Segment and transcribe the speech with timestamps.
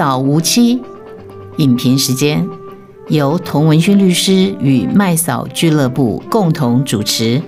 [0.00, 0.80] 扫无期
[1.58, 2.48] 影评时间，
[3.08, 7.42] 由童文勋律师与麦嫂俱乐部共同主持。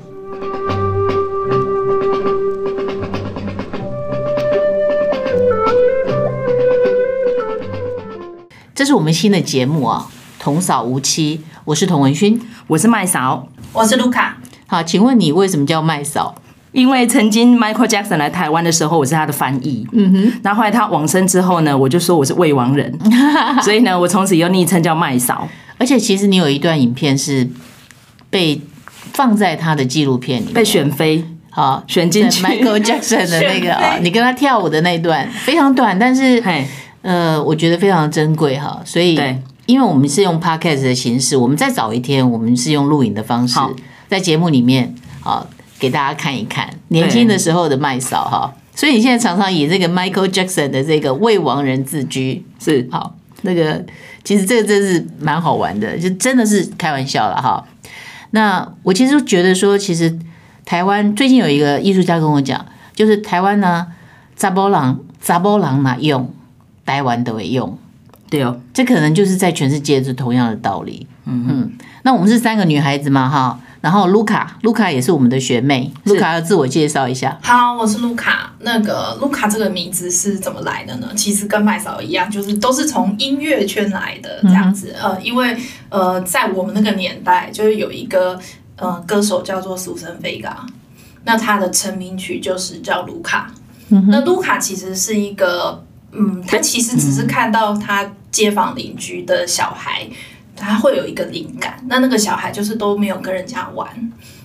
[8.75, 11.41] 这是我们新的节目啊，童扫无期。
[11.65, 14.37] 我是童文勋，我是麦嫂，我是卢卡。
[14.67, 16.35] 好，请问你为什么叫麦嫂？
[16.73, 19.87] 因为曾经 Michael Jackson 来台湾的时候，我是他的翻译。
[19.93, 20.33] 嗯哼。
[20.43, 22.99] 然后后来他往生之后呢，我就说我是未亡人，
[23.63, 25.47] 所以呢，我从此又昵称叫麦嫂。
[25.79, 27.47] 而且其实你有一段影片是
[28.31, 28.61] 被
[29.13, 36.43] 放在他的纪录片里，被选妃，好选进去 Michael Jackson 的那个 啊，你跟他跳舞的那一段非常短，但是
[37.03, 38.81] 呃，我觉得非常珍贵哈。
[38.85, 39.21] 所以，
[39.67, 43.59] 因为我们是用 Podcast 的形式，我们再早一天，我们是用录影的方式，
[44.09, 45.47] 在节目里面啊。
[45.83, 53.85] 给大家看一看年轻的时候的麦嫂哈，所以你现在常常以这个 Michael Jackson 的这个未亡人自居是好，那个
[54.23, 57.65] 其实这个真是蛮好玩的，就真的是开玩笑了哈。
[58.31, 60.17] 那我其实觉得说，其实
[60.65, 63.89] 台湾最近有一个艺术家跟我讲，就是台湾呢，
[64.37, 66.33] 查某人查某人嘛用，
[66.87, 67.77] 台湾都会用，
[68.31, 71.09] 对哦，这可能就是在全世界是同样的道理。
[71.25, 71.73] 嗯嗯，
[72.05, 73.59] 那我们是三个女孩子嘛哈。
[73.83, 75.93] 然后卢卡，卢卡也是我们的学妹。
[76.05, 77.37] 卢卡要自我介绍一下。
[77.43, 78.55] 好，我是卢卡。
[78.61, 81.09] 那个卢卡这个名字是怎么来的呢？
[81.17, 84.95] 其实跟麦嫂一样，就是都是从音乐圈来的这样子。
[85.03, 85.57] 嗯、呃，因为
[85.89, 88.39] 呃，在我们那个年代，就是有一个
[88.77, 90.65] 呃歌手叫做苏珊菲嘎，
[91.25, 93.53] 那他的成名曲就是叫卢卡。
[93.89, 100.07] 嗯、那卢卡其实是一个，嗯，他其实只是看到他街坊邻居的小孩。
[100.63, 103.89] 他会有一个灵感，那那个小孩就是都没有跟人家玩，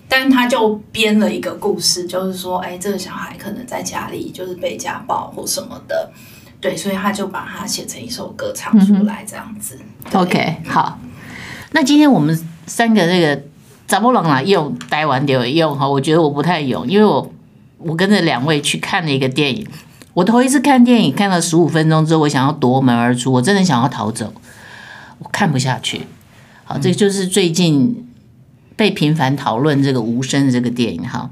[0.10, 6.10] 但他就编了一个故事，就是说，哎，这个小孩可能在家里就是被家暴或什么的，
[6.60, 9.78] 对，所以他就把它写成一首歌唱出来，这样子。
[10.12, 10.98] 嗯、OK，好，
[11.72, 13.44] 那今天我们三个这个
[13.88, 17.32] 查某人啦用台湾就用哈，我觉得我不太用，因为我
[17.78, 19.68] 我跟着两位去看了一个电影，
[20.14, 24.34] 我头一次看电影看了十五分钟之后，我想要夺门而出，我真的想要逃走。
[25.20, 26.02] 我看不下去，
[26.64, 28.08] 好，这就是最近
[28.76, 31.32] 被频繁讨论这个无声的这个电影哈。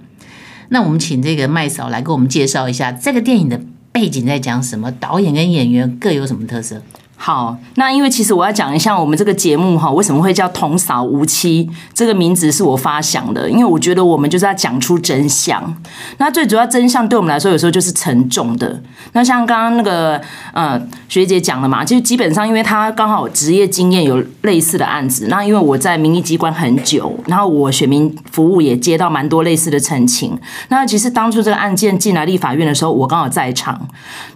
[0.69, 6.81] 那我们请这个麦嫂来给我们介绍一下这个电影的背景在讲什么，导演跟演员各有什么特色？
[7.17, 15.75] 好，那因为其实我要讲一下我们这个节目哈，为什么会叫“童嫂无期”这个名字是我发想的，因为我觉得我们就是要讲出真相。
[16.17, 18.79] 那最主要真相对我们来说，有时候就是沉重的。
[19.13, 20.21] 那像刚刚那个
[20.53, 30.37] 呃学姐讲了嘛，就基本上因为她刚好职业经验有类似的案子，那因为我在民意机关很久，然后我选民服务也接到蛮多类似的陈情。
[30.67, 33.87] 那其实当初这个案件进来立法院的时候，我刚好在场，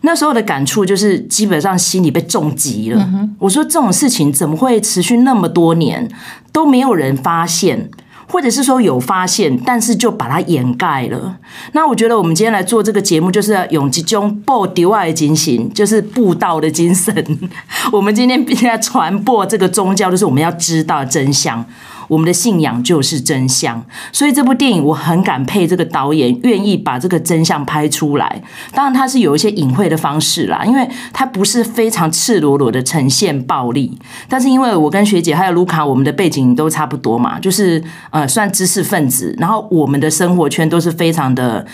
[0.02, 2.69] 那时候的感触就是基本上心里被重击。
[2.70, 3.10] 急了，
[3.40, 6.08] 我说这种事情怎么会持续那么多年
[6.52, 7.90] 都没有人发现，
[8.28, 11.38] 或者是说有发现，但是就把它掩盖了。
[11.72, 17.14] 那我觉得我们今天来做这个节目，就是要用集中布道的精神，就是布道的精神。
[17.92, 21.66] 我们今天必须要传播这个宗教，就是我们要知道真相。
[22.10, 23.82] 我们的信仰就是真相，
[24.12, 28.42] 所以这部电影我很感佩这个导演愿意把这个真相拍出来。
[28.74, 33.98] 当然，他是有一些隐晦的方式啦，因为他不是非常赤裸裸的呈现暴力。
[34.28, 41.66] 但是，因为我跟学姐还有卢卡，我们的背景都差不多嘛，就是呃，算知识分子，然后我们的生活圈都是非常的。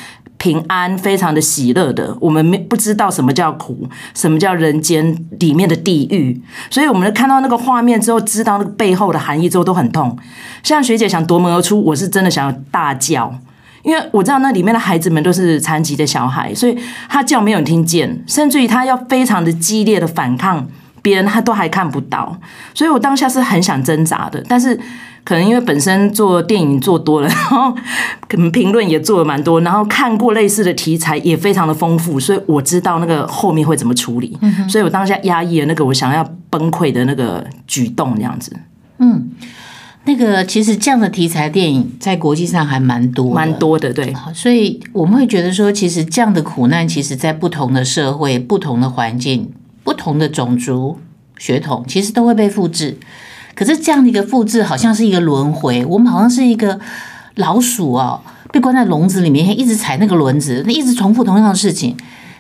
[0.46, 6.40] 平安，非常的喜乐的，我们没不知道什么叫苦，什么叫人间里面的地狱，
[6.70, 10.16] 所以我们看到那个画面之后，知道那个背后的含义之后都很痛。
[10.62, 13.34] 像学姐想夺门而出，我是真的想要大叫，
[13.82, 16.78] 因为我知道那里面的孩子们都是残疾的小孩，所以
[17.10, 20.68] 他叫没有人听见，甚至于他要非常的激烈的反抗，
[21.02, 22.38] 别人他都还看不到，
[22.76, 24.80] 所以我当下是很想挣扎的，但是。
[25.26, 27.76] 可能因为本身做电影做多了，然后
[28.28, 38.56] 可能评论也做了蛮多，然后看过类似的题材也非常的丰富，所以我知道那个后面会怎么处理，嗯、所以我当下压抑了那个我想要崩溃的那个举动，这样子。
[39.00, 39.32] 嗯，
[40.04, 44.14] 那个其实这样的题材电影在国际上还蛮多，蛮多的，对。
[44.32, 49.52] 所以我们会觉得说，其实这样的苦难，其实在不同的社会、不同的环境、
[49.84, 51.00] 不同的种族
[51.40, 53.00] 血统，其实都会被复制。
[53.56, 55.86] 可是这样的一个复制，好像是一个轮回。
[55.86, 56.80] 我们好像是一个
[57.36, 58.22] 老鼠哦，
[58.52, 61.96] 被关在笼子里面，一直踩那个轮子，那一直重复同样的事情。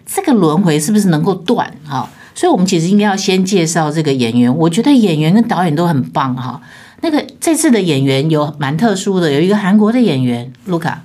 [0.06, 1.74] 这个轮回是不是能够断？
[1.84, 4.56] 哈，所以我们其实应该要先介绍这个演员。
[4.56, 6.62] 我觉得演员跟导演都很棒哈。
[7.02, 11.02] 那个这次的演员有蛮特殊的，有一个韩国的演员卢卡。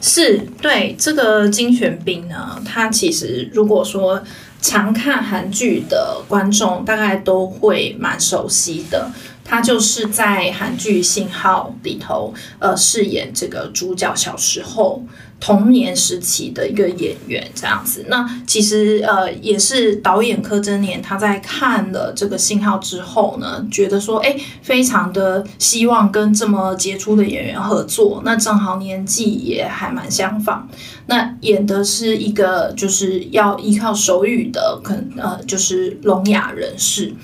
[0.00, 4.22] 是对这个金玄彬呢，他其实如果说
[4.66, 9.08] 常看韩剧的观众，大概都会蛮熟悉的。
[9.46, 15.02] 他就是在韩剧《信号》里头，呃，饰演这个主角小时候
[15.38, 18.04] 童年时期的一个演员，这样子。
[18.08, 28.22] 那其实呃，也是导演柯贞年他在看了这个《信号》之后呢，觉得说，哎，非常的希望跟这么杰出的演员合作。
[28.24, 30.68] 那正好年纪也还蛮相仿，
[31.06, 37.14] 那演的是一个就是要依靠手语的，可能呃，就是聋哑人士。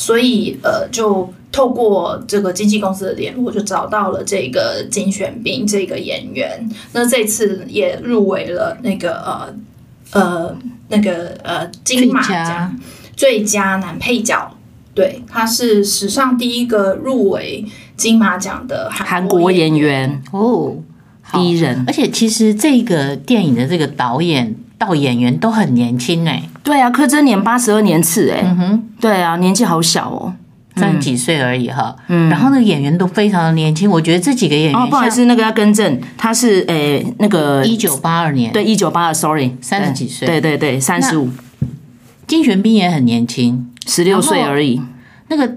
[0.00, 6.66] 所以，呃，就透过这个经纪公司的联络，就找到了这个金玄彬这个演员。
[6.94, 9.54] 那这次也入围了那个呃
[10.12, 10.56] 呃
[10.88, 12.80] 那个呃金马奖
[13.14, 14.56] 最佳男配角。
[14.94, 20.76] 对，他是史上第一个入围金马奖的韩国演员哦，
[21.30, 21.84] 第一人。
[21.86, 26.48] 而且，其实这个电影的这个导演到演员都很年轻哎。
[26.62, 30.34] 对啊，柯贞年八十二年次哎，嗯哼，对啊，年纪好小哦，
[30.76, 31.96] 三十几岁而已哈。
[32.08, 41.30] 嗯，然后那个演员都非常的年轻，我觉得这几个演员哦，不好意思，那个要更正，他是诶那个一九八二年，对，一九八二，sorry，三十几岁，对对对，三十五。
[42.26, 44.80] 金玄彬也很年轻，十六岁而已。
[45.28, 45.56] 那个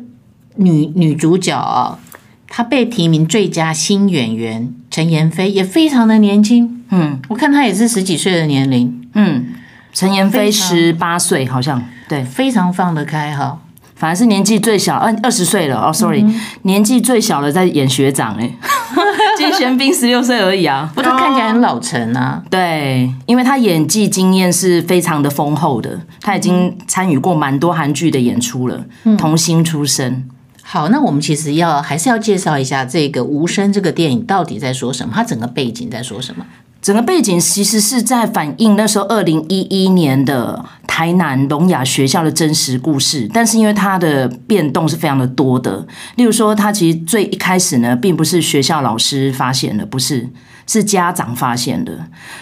[0.56, 2.00] 女女主角啊，
[2.48, 9.46] 她被提名最佳新演员陈妍霏也非常的年轻，嗯，我看她也是十几岁的年龄，嗯。
[9.94, 13.60] 陈妍霏十八岁，好像对，非常放得开哈。
[13.96, 18.52] 反而是年纪最小，二二十岁了哦，sorry，嗯、年纪最小的在演学长哎，
[19.38, 22.44] 金玄彬十六岁而已啊，不过看起来很老成啊。
[22.50, 30.28] 对，因为他演技经验是非常的丰厚的，他已经参与过蛮多韩剧的演出了，嗯、童星出身。
[30.64, 36.46] 好，那我们其实要还是要介绍一下这个《无声》这个电影到底在说什么，它整个背景在说什么。
[36.84, 45.88] 整个背景其实是在反映那时候二零一一年的台南聋哑学校的真实故事，但是因为它的变动是非常的多的，
[46.18, 50.30] 例如说，它其实最一开始呢，并不是学校老师发现的，不是。
[50.66, 51.92] 是家长发现的，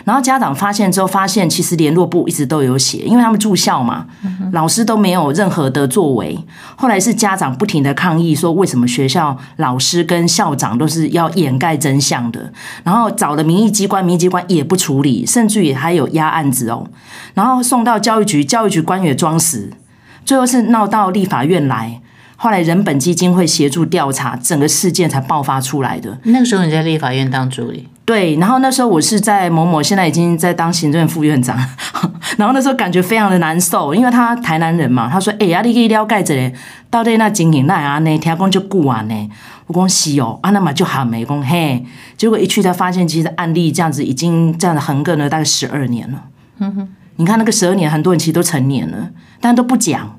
[0.05, 4.05] 然后家长发现之后，发现其实联络部一直都有写，因为他们住校嘛，
[4.51, 6.37] 老师都没有任何的作为。
[6.75, 12.51] 后来是家长不停的抗议，说为什么学校老师跟校长都是要掩盖真相的，
[12.83, 16.87] 然后找了民意机关，民意机关也不处理，甚至于还有压案子哦，
[17.33, 19.71] 然后送到教育局，教育局官员装死，
[20.23, 22.01] 最后是闹到立法院来。
[22.35, 26.17] 后来人本基金会协助调查，整个事件才爆发出来的。
[26.23, 27.87] 那个时候你在立法院当助理？
[28.11, 31.57] 对，然后那时候我是在某某，现在已经在当行政副院长。
[32.37, 36.53] 然后那时候感觉非常的难受，因为他台南人嘛，他说：“哎、欸，呀，你可以了解这
[36.89, 38.17] 到底那经营那啊呢？
[38.17, 39.29] 听讲就固啊呢。”
[39.67, 41.85] 我讲是哦，啊那么就喊没讲嘿。
[42.17, 46.23] 结果一去才发现，其实案例这样子已经这样子横亘了大概十二年了。
[46.59, 50.17] 嗯哼，你看那个十二年，很多人其实都成年了，但都不讲。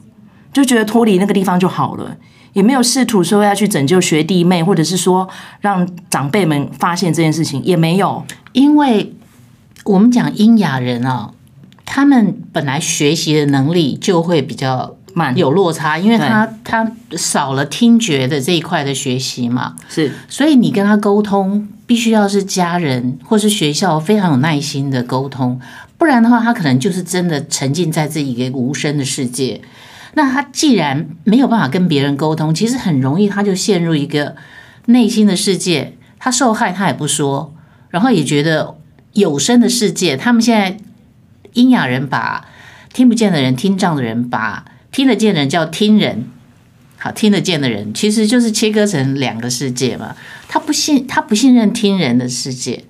[0.51, 2.17] 就觉得脱离那个地方就好了，
[2.53, 5.29] 也没有试图说要去拯救学弟妹，或者是说
[5.61, 8.25] 让长辈们发现这件事情，也没有。
[8.53, 9.15] 因为
[9.85, 11.33] 我们讲英雅人啊，
[11.85, 25.59] 他们本来学习的能力就会比较慢，有落差，因为他他少了听觉的这一块的学习嘛，是，所以你跟他沟通，必须要是家人或是学校非常有耐心的沟通，
[25.99, 29.61] 不然的话，他可能就是真的沉浸在自己一个无声的世界。
[30.15, 34.37] 那他既然没有办法跟别人沟通，其实很容易他就陷入一个
[34.87, 35.97] 内心的世界。
[36.19, 37.53] 他受害他也不说，
[37.91, 38.77] 然后也觉得
[39.15, 40.77] 有声的世界，他们现在
[41.55, 42.47] 瘖哑人把
[42.93, 46.27] 听不见的人、听障的人把听得见的人叫听人，
[46.99, 50.15] 好，听得见的人其实就是切割成两个世界嘛。
[50.47, 52.85] 他不信，他不信任听人的世界，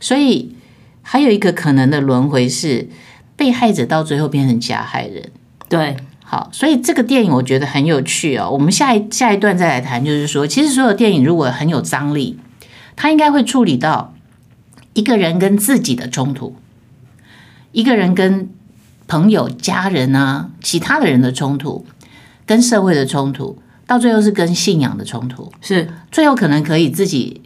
[0.00, 0.54] 所以
[1.00, 2.88] 还有一个可能的轮回是
[3.36, 5.30] 被害者到最后变成加害人，
[5.68, 5.96] 对。
[6.28, 8.50] 好，所以这个电影我觉得很有趣哦。
[8.50, 12.36] 我们下一下一段再来谈，就是说，其实所有电影如果很有张力，
[12.96, 14.12] 它应该会处理到
[14.92, 16.56] 一个人跟自己的冲突，
[17.70, 18.50] 一个人跟
[19.06, 21.86] 朋友、家人啊、其他的人的冲突，
[22.44, 27.40] 跟社会的冲突，到最后是跟信仰的冲突，是最后可能可以自己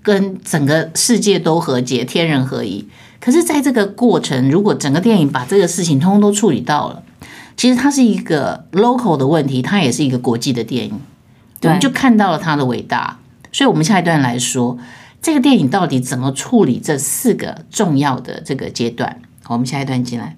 [0.00, 2.86] 跟整个世界都和解，天人合一。
[3.18, 7.02] 可是，在这个过程，如果整个电影把这个事情通通都处理到了。
[7.56, 11.00] 其实它是一个 local 的问题，它也是一个国际的电影，
[11.62, 13.18] 我们就看到了它的伟大。
[13.52, 14.78] 所以，我们下一段来说，
[15.20, 19.20] 这个电影到底怎么处理这四个重要的这个阶段？
[19.42, 20.36] 好，我们下一段进来。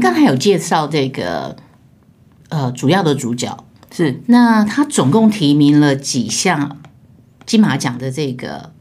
[0.00, 1.56] 刚才有介绍这个
[2.48, 6.78] 呃主要的主角是，那他总共提名了几项
[7.46, 8.72] 金马奖的这个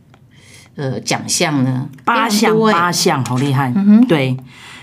[0.75, 1.89] 呃奖项呢？
[2.03, 3.71] 八项，八项，好厉害。
[3.75, 4.35] 嗯哼，对，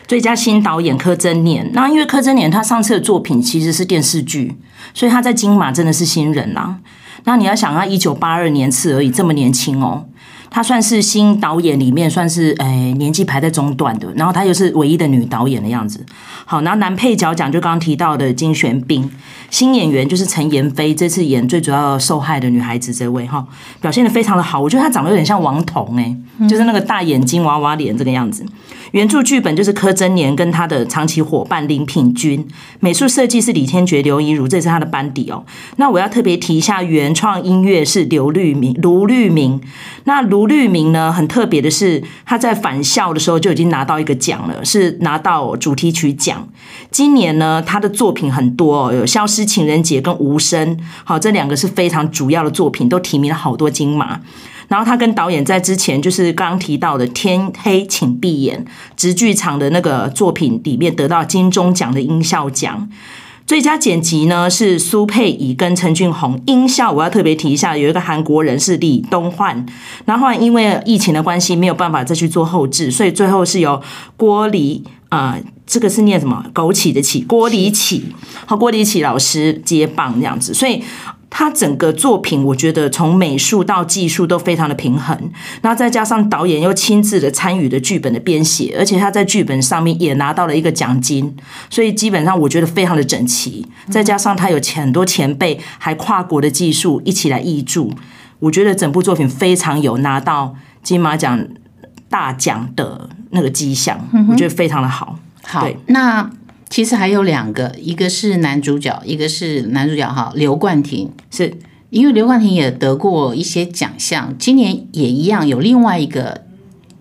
[0.06, 1.70] 最佳新导演柯贞年。
[1.72, 4.56] 那因为柯贞年他上次的作品其实是电视剧，
[4.94, 6.78] 所以他在金马真的是新人啦。
[7.24, 10.06] 那你要想，他一九八二年次而已，这么年轻哦。
[10.54, 16.06] 她算是新导演里面算是诶、欸、年纪排在中段的，然后她又是唯一的女导演的样子。
[16.44, 19.10] 好，然后男配角奖就刚刚提到的金玄彬，
[19.50, 23.44] 新演员就是陈妍霏，这次演最主要受害的女孩子这位哈，
[23.80, 24.60] 表现得非常的好。
[24.60, 28.46] 我觉得她长得有点像王彤哎、欸，就是那个大眼睛娃娃脸这个样子。
[28.92, 32.46] 原著剧本就是柯贞年跟他的长期伙伴林品君，
[32.78, 35.44] 美术设计是李天觉、刘怡如，这是他的班底哦。
[35.78, 39.60] 那我要特别提一下，原创音乐是刘律明、卢律明。
[40.04, 46.48] 那卢律明呢，很特别的是，他在返校的时候就已经拿到一个奖了，是拿到主题曲奖。
[46.90, 54.20] 今年呢，他的作品很多哦，有《消失情人节》跟《无声》，好，这两个是非常主要的作品，都提名了好多金马。
[54.68, 58.64] 然后他跟导演在之前就是刚刚提到的《天黑请闭眼》
[58.96, 62.88] 直剧场的那个作品里面得到金钟奖的音效奖，
[63.46, 69.66] 最佳剪辑呢是苏佩仪跟陈俊宏，音效我要特别提一下，有一个韩国人是李东焕，
[70.06, 73.80] 然后因为疫情的关系没有办法再去做后置，所以最后是由
[74.16, 76.44] 郭黎啊、呃，这个是念什么？
[76.54, 78.00] 枸杞的杞，郭黎杞
[78.46, 80.82] 和郭黎杞老师接棒这样子，所以。
[81.30, 85.18] 他整个作品，我觉得从美术到技术都非常的平衡，
[85.62, 91.34] 然后再加上导演又亲自的参与的剧本的编写，而且他在剧本上面也拿到了一个奖金，
[91.68, 93.66] 所以基本上我觉得非常的整齐。
[93.90, 97.88] 再加上他有很多前辈还跨国的技术一起来译著，
[98.38, 101.44] 我觉得整部作品非常有拿到金马奖
[102.08, 103.98] 大奖的那个迹象，
[104.30, 105.18] 我觉得非常的好。
[105.42, 106.30] 好，对，那。
[106.74, 111.56] 其实还有两个，一个是男主角，一个是男主角哈，刘冠廷，是
[111.90, 116.42] 因为刘冠廷也得过一些奖项，今年也一样有另外一个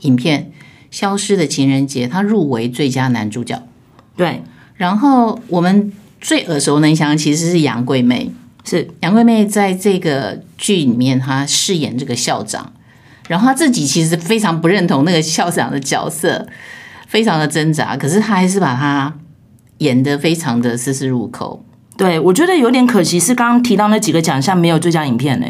[0.01, 0.51] 影片
[0.95, 3.63] 《消失的情人节》，他入围最佳男主角。
[4.15, 4.43] 对，
[4.75, 8.29] 然后我们最耳熟能详其实是杨贵妹，
[8.63, 12.71] 是杨贵妹在这个剧里面，她饰演这个校长，
[13.27, 16.47] 然后她自己其实非常不认同那个校长的角色，
[17.07, 19.11] 非常的挣扎，可是她还是把他。
[19.83, 21.63] 演得非常的丝丝入扣，
[21.95, 25.45] 对，我觉得有点可惜，是刚刚提到那几个奖项没有最佳影片呢，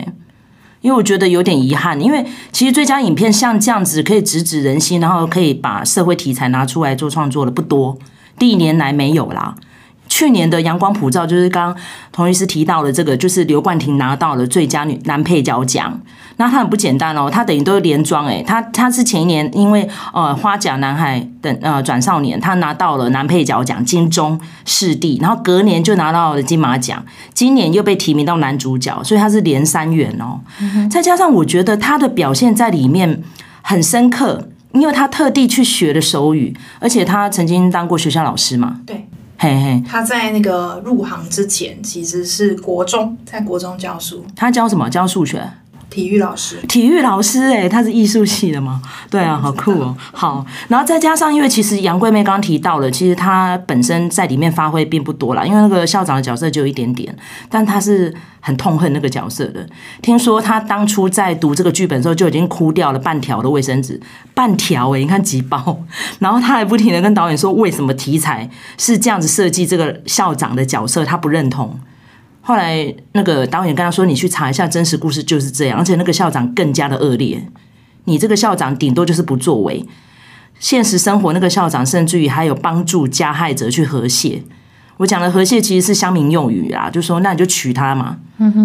[0.82, 7.98] 因为我觉得有点遗憾，因为其实最佳影片像这样子可以直指人心，然后可以把社会题材拿出来做创作的不多，
[8.38, 9.56] 第一年来没有啦。
[10.14, 16.00] 去年的《阳光普照》就是刚刚童律师提到的这个，就是刘冠廷拿到了最佳女男配角奖。
[16.38, 27.04] 那他很不简单哦，他等于都是连庄诶，他他是前一年因为呃花甲男孩等呃转少年，他拿到了男配角奖金钟视帝，然后隔年就拿到了金马奖，
[27.34, 30.40] 今年又被提名到男主角，所以他是连三元哦。
[30.92, 33.24] 再加上我觉得他的表现在里面
[33.64, 38.82] 很深刻，因为他特地去学了手语，而且他曾经当过学校老师嘛。
[38.86, 39.08] 对。
[39.44, 44.26] 嘿嘿，他在那个入行之前，其实是国中，在国中教书。
[44.34, 44.90] 他教什么？
[44.90, 45.46] 教数学。
[45.94, 48.82] 体育老师，体育老师哎、欸，他是艺术系的吗？
[49.12, 49.96] 对啊，好酷哦。
[50.12, 57.16] 好，然后再加上，因为其实杨贵妹刚刚提到了，其实她本身在里面发挥并不多啦，因为那个校长的角色就有一点点，
[57.48, 59.64] 但他是很痛恨那个角色的。
[60.02, 64.02] 听说他当初在读这个剧本的时候，就已经哭掉了半条的卫生纸，
[64.34, 65.84] 半条哎、欸，你看几包。
[66.18, 71.80] 然后他还不停的跟导演说，为什么题材是这样子设计这个校长的角色，他不认同。
[72.46, 77.42] 后来那个导演跟他说：“你去查一下真实故事就是这样，而且那个校长更加的恶劣。
[78.04, 79.86] 你这个校长顶多就是不作为，
[80.60, 84.44] 现实生活那个校长甚至于还有帮助加害者去和解。
[84.98, 88.18] 我讲的和解其实是乡民用语啦，就说那你就娶她嘛，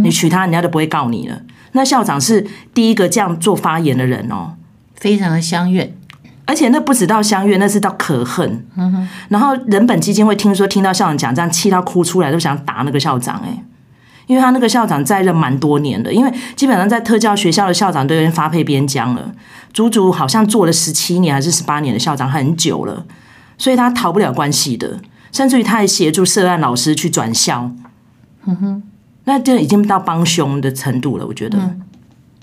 [0.03, 1.41] 你娶她，人家就不会告你了。
[1.73, 2.45] 那校长是
[2.75, 4.55] 第一个这样做发言的人哦，
[4.97, 5.95] 非常的乡愿，
[6.49, 8.67] 而且那不止到乡愿，那是到可恨。
[9.29, 13.63] 然后人本基金会听说听到校长讲这样，气到哭出来，都想打那个校长哎。”
[14.27, 19.33] 因为他那个校长在任蛮多年的，因为基本上在特教学校的校长都已经发配边疆了，
[19.73, 23.05] 足足好像做了十七年还是十八年的校长，很久了，
[23.57, 25.01] 所以他逃不了关系的，
[25.33, 27.71] 甚至于他还协助涉案老师去转校，
[28.45, 28.83] 嗯哼，
[29.25, 31.81] 那就已经到帮凶的程度了，我觉得，嗯，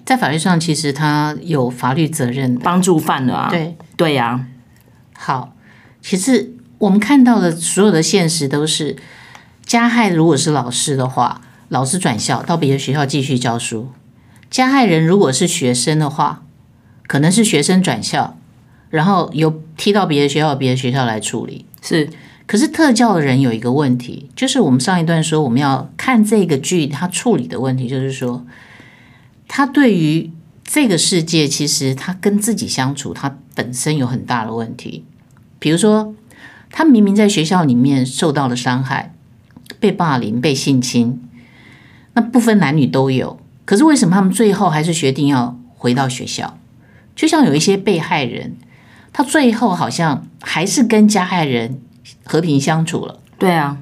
[0.03, 4.47] 在法律上其实他有法律责任，帮助犯了啊，对对呀，啊，
[5.17, 5.55] 好，
[6.01, 8.95] 其实我们看到的所有的现实都是
[9.65, 11.41] 加害，如果是老师的话。
[11.69, 13.89] 老师转校到别的学校继续教书，
[14.51, 16.43] 加害人如果是学生的话，
[17.07, 18.37] 可能是学生转校，
[18.91, 21.65] 然后由踢到别的学校，别的学校来处理。
[21.81, 22.07] 是，
[22.45, 28.45] 可是特教的人有一个问题，就是我们上一段说我们要看这个剧，他处理的问题就是说，
[29.47, 30.29] 他对于
[30.65, 35.05] 这个世界，其实他跟自己相处，他本身有很大的问题。
[35.60, 36.13] 比如说，
[36.69, 39.13] 他明明在学校里面受到了伤害，
[39.79, 41.22] 被霸凌、被性侵，
[42.13, 43.39] 那不分男女都有。
[43.63, 46.57] 可是为什么他们最后还是决定要回到学校？
[47.15, 48.57] 就像有一些被害人，
[49.13, 51.79] 他最后好像还是跟加害人。
[52.24, 53.79] 和平相处了，对啊，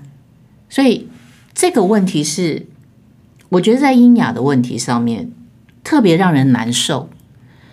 [0.70, 1.10] 所以
[1.54, 2.68] 这个问题是，
[3.50, 5.30] 我觉得在英雅的问题上面
[5.84, 7.10] 特别让人难受，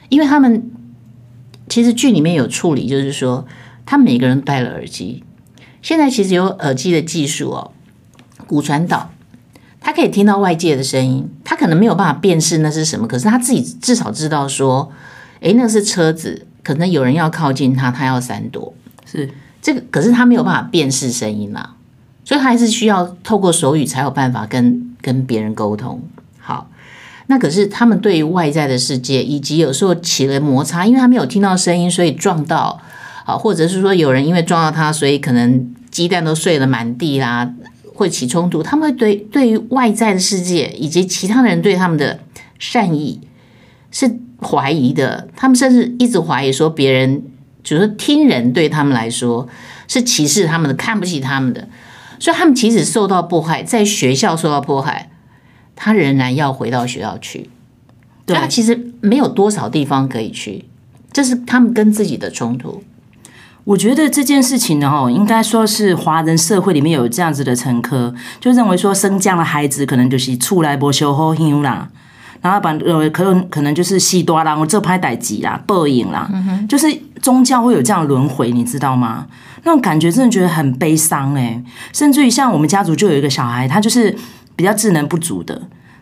[0.09, 0.71] 因为他们
[1.69, 3.47] 其实剧里面有处理，就是说
[3.87, 5.23] 他每个人都戴了耳机，
[5.81, 7.73] 现在其实有耳机的技术哦，
[8.47, 9.11] 骨传导，
[9.81, 14.91] 他可以听到外界的声音，他可能没有办法辨识那是什么，可是他自己至少知道说，
[15.41, 18.75] 诶，那是车子，可能有人要靠近他，他要闪躲，
[19.05, 19.31] 是。
[19.63, 21.77] 这个可是他没有办法辨识声音啦，
[22.25, 26.03] 所以他还是需要透过手语才有办法跟跟别人沟通。
[27.31, 32.81] 那可是他们对于外在的世界，以及有时候起了摩擦，因为他没有听到声音，所以撞到
[33.25, 37.49] 啊，或者是说有人因为撞到他，所以可能鸡蛋都碎了满地啦，
[37.95, 38.61] 会起冲突。
[38.61, 42.19] 他们会对对于外在的世界以及其他人对他们的
[42.59, 43.21] 善意
[43.93, 47.23] 是怀疑的，他们甚至一直怀疑说别人。
[47.63, 49.47] 就是听人对他们来说
[49.87, 51.69] 是歧视他们的，看不起他们的，
[52.19, 55.11] 所以他们其实受到迫害，在学校受到迫害，
[55.83, 57.49] 他仍然要回到学校去。
[58.27, 60.67] 对，他其实没有多少地方可以去，
[61.11, 62.83] 这是他们跟自己的冲突。
[63.65, 71.89] 我觉得这件事情呢，哦，应该说是华人社会里面有这样子的陈科，就认为说生这样的孩子可能就是出来不修好样啦。
[72.43, 76.31] 然后把呃，可能可能就是西多啦，我这拍歹机啦，报应啦，
[76.69, 76.87] 就是
[77.21, 79.27] 宗教会有这样轮回，你知道吗？
[79.65, 81.63] 那种感觉真的觉得很悲伤哎。
[81.93, 84.17] 甚至于像我们家族就有一个小孩，他就是
[84.61, 85.61] 比较智能不足的，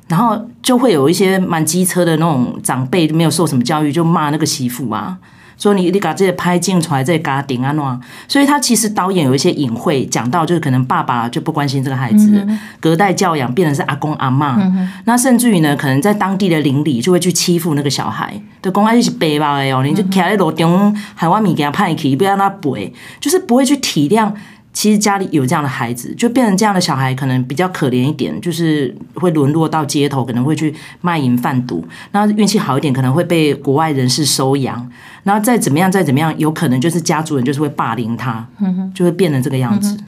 [0.09, 5.17] 然后就会有一些蛮机车的那种长辈没有受什么教育，就骂那个媳妇啊。
[5.57, 24.33] 说你你把这些拍进出来，这些家庭啊喏，所以他其实导演有一些隐晦讲到，就是可能爸爸就不关心这个孩子，嗯、隔代教养变成是阿公阿妈，嗯、那甚至于呢，可能在当地的邻里就会去欺负那个小孩，就公开是背包的哦，你就徛在路中，海湾米给他派去，不要让他背，就是不会去体谅。
[24.79, 31.85] 其实家里有这样的孩子，就变成这样的小孩，可能比较可怜一点，就是会沦落到街头，可能会去卖淫贩毒。
[32.13, 34.89] 然后运气好一点，可能会被国外人士收养。
[35.25, 39.99] 然后再怎么样，再怎么样，有可能就是家族人就是会霸凌他，嗯、就会变成这个样子。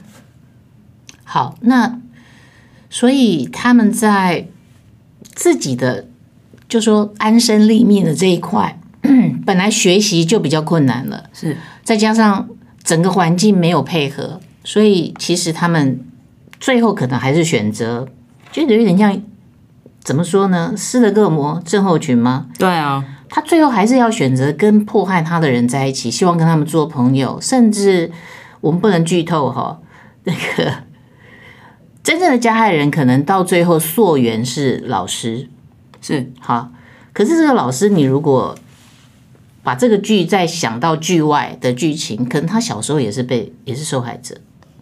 [1.25, 1.99] 好，那
[2.89, 4.47] 所以他们在
[5.21, 6.07] 自己的
[6.69, 8.79] 就说安身立命的这一块，
[9.45, 12.47] 本来学习就比较困难了，是再加上
[12.81, 14.39] 整个环境没有配合。
[14.63, 15.99] 所以其实他们
[16.59, 18.07] 最后可能还是选择，
[18.51, 19.21] 就有点像
[20.03, 20.73] 怎么说呢？
[20.77, 22.47] 斯德哥尔摩症候群吗？
[22.57, 28.11] 对啊，他最后还是要选择跟迫害他的人在一起，希望跟他们做朋友，甚至
[28.61, 29.79] 我们不能剧透哈，
[30.25, 30.73] 那个
[32.03, 35.49] 真正的加害人可能到最后溯源是老师，
[36.01, 36.71] 是好，
[37.13, 38.55] 可是这个老师你如果。
[39.63, 44.35] 把这个剧再想到剧外的剧情，可能他小时候也是被也是受害者。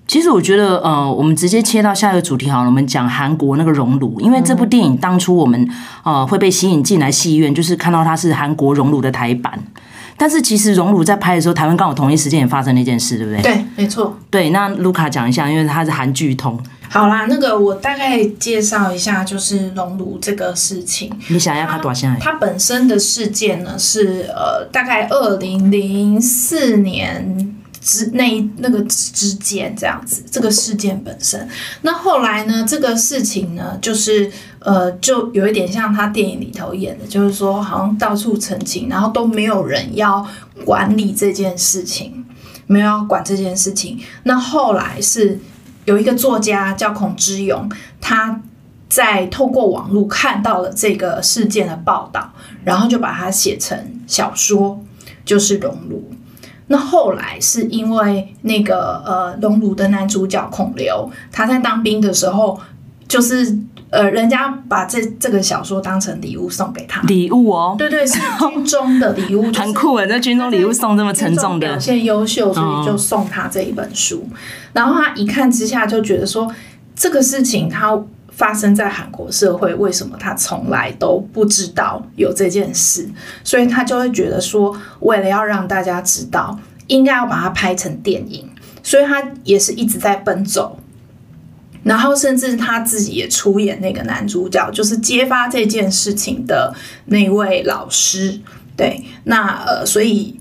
[0.10, 2.66] 其实我觉得，呃，我们直接切到下一个主题好了。
[2.66, 5.70] 我们讲韩国那个《熔炉》，因为这部电影当初我们
[6.04, 9.54] 呃会被吸引进来戏院，就是看到它是韩国《熔炉》的台版。
[10.18, 13.42] 但是其实《熔炉》在拍的时候，台湾刚好同一时间也发生了一件事，对不对？
[13.44, 14.18] 对，没错。
[14.32, 16.60] 对，那卢卡讲一下，因为他是韩剧通。
[16.90, 21.12] 好啦，那个我大概介绍一下，就是熔炉这个事情。
[21.28, 22.08] 你想要他多少？
[22.20, 27.49] 它本身的事件呢，是呃，大概二零零四年
[27.82, 30.24] 之那一那个之间这样子。
[30.32, 31.48] 这个事件本身，
[31.82, 40.26] 那后来呢，这个事情呢，就是呃，就有一点像他电影里头演的，就是说好像到处澄清，然后都没有人要
[40.66, 42.26] 管理这件事情，
[42.68, 44.00] 没有要管这件事情。
[44.24, 45.40] 那后来是。
[45.86, 47.68] 有一个作家叫孔之勇，
[48.00, 48.40] 他
[48.88, 52.32] 在透过网络看到了这个事件的报道，
[52.64, 54.80] 然后就把它写成小说，
[55.26, 56.12] 就是《熔炉》。
[56.70, 62.60] 那后来是因为那个呃，《熔炉》的男主角孔刘，他在当兵的时候，
[63.08, 63.58] 就是。
[63.92, 74.30] 呃，人家把这这个小说当成礼物送给他，礼物哦，对对，是军中的礼物， 很酷诶，在军中礼物送这么沉重的，表现优秀，所以就送他这一本书。
[74.74, 76.54] 然后他一看之下就觉得说，
[76.96, 78.00] 这个事情他
[78.40, 83.06] 发生在韩国社会，为什么他从来都不知道有这件事？
[83.44, 88.50] 所以他就会觉得说，为了要让大家知道，应该要把它拍成电影。
[88.82, 90.80] 所以他也是一直在奔走。
[91.84, 96.74] 然后甚至他自己也出演那个男主角，就是揭发这件事情的
[97.08, 98.40] 那位老师。
[98.78, 100.40] 对，那呃，所以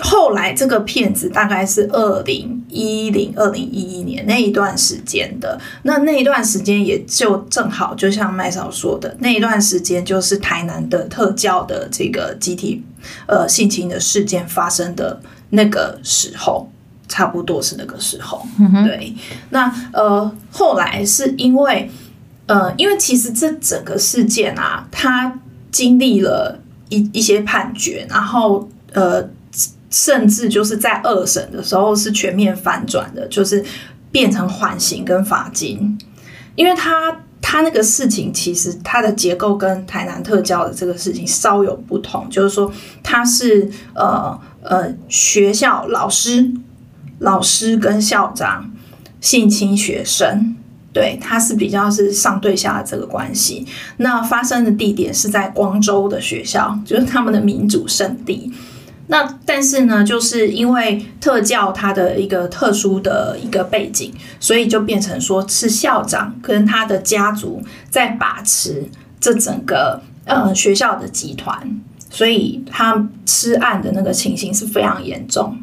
[0.00, 5.60] 后来这个片子大概是二零一零、二零一一年那一段时间的。
[5.82, 12.82] 那那一段时间也就正好，就像麦嫂说的，那一段时间就是台南的特教的这个集体
[13.26, 16.68] 呃性侵的事件发生的那个时候。
[17.08, 19.14] 差不多是那个时候，嗯、对。
[19.50, 21.90] 那呃，后来是因为
[22.46, 25.38] 呃，因为其实这整个事件啊，它
[25.70, 26.58] 经历了
[26.88, 29.28] 一一些判决，然后呃，
[29.92, 33.64] 甚至就是在二审的时候是全面反转的，就是
[34.10, 35.96] 变成缓刑跟罚金。
[36.56, 42.72] 因为他他那个事情其实它的结构跟台南特教的这个事情稍有不同，就是说
[43.04, 46.50] 它是呃呃学校老师。
[47.18, 48.68] 老师跟校长
[49.20, 50.56] 性侵学生，
[50.92, 53.64] 对，他是比较是上对下的这个关系。
[53.98, 58.52] 那发生的地点是在光州的学校，就是他们的民主圣地。
[59.12, 68.88] 那但是呢，就是因为特教它的一个特殊的一个背景，所以就变成说是校长跟他的家族在把持
[69.20, 75.58] 这整个呃学校的集团，所以他吃案的那个情形是非常严重。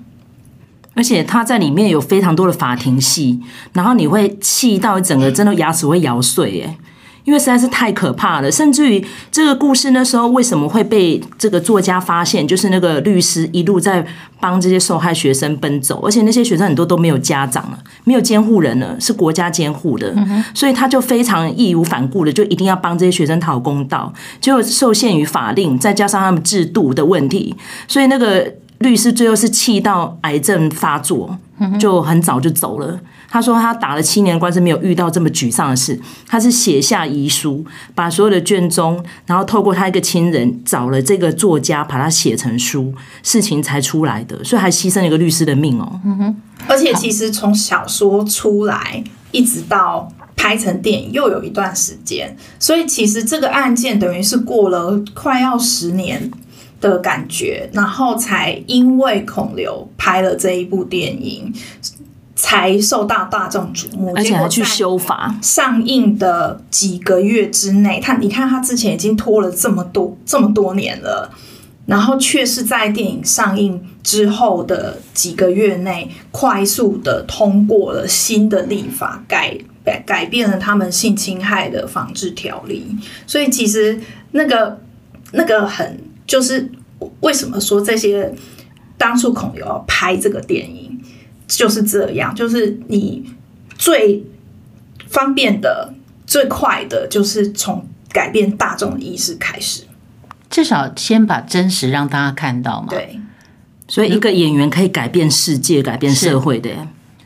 [0.93, 3.39] 而且他在里面有非常多的法庭戏，
[3.73, 6.77] 然后你会气到整个真的牙齿会咬碎哎，
[7.23, 8.51] 因为实在是太可怕了。
[8.51, 14.05] 甚至于这个故事那时候为什么会被这个作家发现，就是那个律师一路在
[14.39, 20.13] 帮这些受害学生奔走，而且那些学生很多都没有家长了，没有监护人了，是国家监护的，
[20.53, 27.55] 所以他就非常义无反顾的就一定要帮这些学生讨公道，结果受限于法令，再加上他们制度的问题，
[27.87, 28.53] 所以那个。
[28.79, 31.37] 律师最后是气到癌症发作，
[31.77, 32.97] 就很早就走了。
[33.29, 35.99] 他说他打了七年官司，没有遇到这么沮丧的事。
[36.27, 44.43] 他是写下遗书，把所有的卷宗，然后透过他一个亲人找了这个作家，把它写成书，事情才出来的。
[44.43, 46.01] 所以还牺牲了一个律师的命哦。
[46.03, 46.35] 嗯哼。
[46.67, 52.35] 而且其实从小说出来一直到拍成电影，又有一段时间。
[52.57, 56.31] 所以其实这个案件等于是过了快要十年。
[56.81, 61.53] 的感觉，然后才因为孔刘拍了这一部电影，
[62.39, 65.35] 才受到大众瞩目，而且还去修法。
[65.41, 71.29] 上映的几个月之内，他你看他之前已经拖了这么多这么多年了，
[71.85, 82.87] 然后却是在电影上映之后的几个月内，快速的通过了新的立法改改改变了他们性侵害的防治条例，
[83.27, 83.99] 所以其实
[84.31, 84.79] 那个
[85.33, 85.99] 那个很。
[86.29, 86.69] 就是
[87.21, 88.31] 为什么说这些
[88.99, 90.88] 当初孔刘要拍这个电影
[91.49, 93.29] 就是这样，就是你
[93.77, 94.23] 最
[95.07, 95.93] 方便的、
[96.25, 99.83] 最快的，就是从改变大众的意识开始，
[100.49, 102.87] 至少先把真实让大家看到嘛。
[102.89, 103.19] 对，
[103.87, 106.69] 所以一个演员可以改变世界、改变社会的。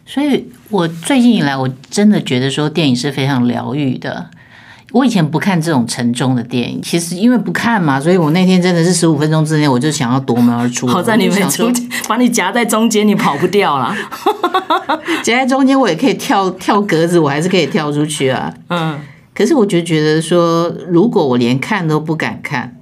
[0.06, 4.32] 所以我最近以来，我真的觉得说电影是非常疗愈的。
[4.93, 10.86] 我以前不看这种沉重的电影，其实因为不看嘛，所以我那天真的是十五分钟之内我就想要夺门而出。
[10.86, 11.67] 好在你没出，
[12.08, 13.91] 把你夹在中间，你跑不掉了。
[15.25, 18.53] 夹在中间我也可以跳跳格子，我还是可以跳出去啊。
[18.69, 18.99] 嗯，
[19.34, 22.77] 可是我就觉得说，如果我连看都不敢看，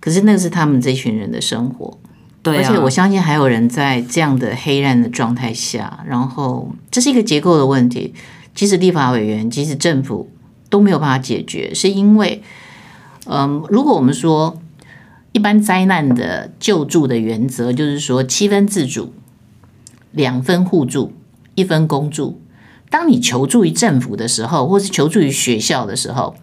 [0.00, 1.96] 可是那是他们这群人的生活。
[2.42, 8.12] 对啊，而且我相信还有人在这样的黑暗的状态下，然后这是一个结构的问题。
[8.52, 10.28] 即使立法委员，即使政府。
[10.74, 12.42] 都没有办法解决，是因为，
[13.26, 14.60] 嗯，如果我们说
[15.30, 19.12] 一般灾难的救助的原则，就是说七分自主，
[20.10, 21.12] 两分互助，
[21.54, 22.40] 一分公助。
[22.90, 26.34] 当你求助于政府的时候，或是求助于学校的时候，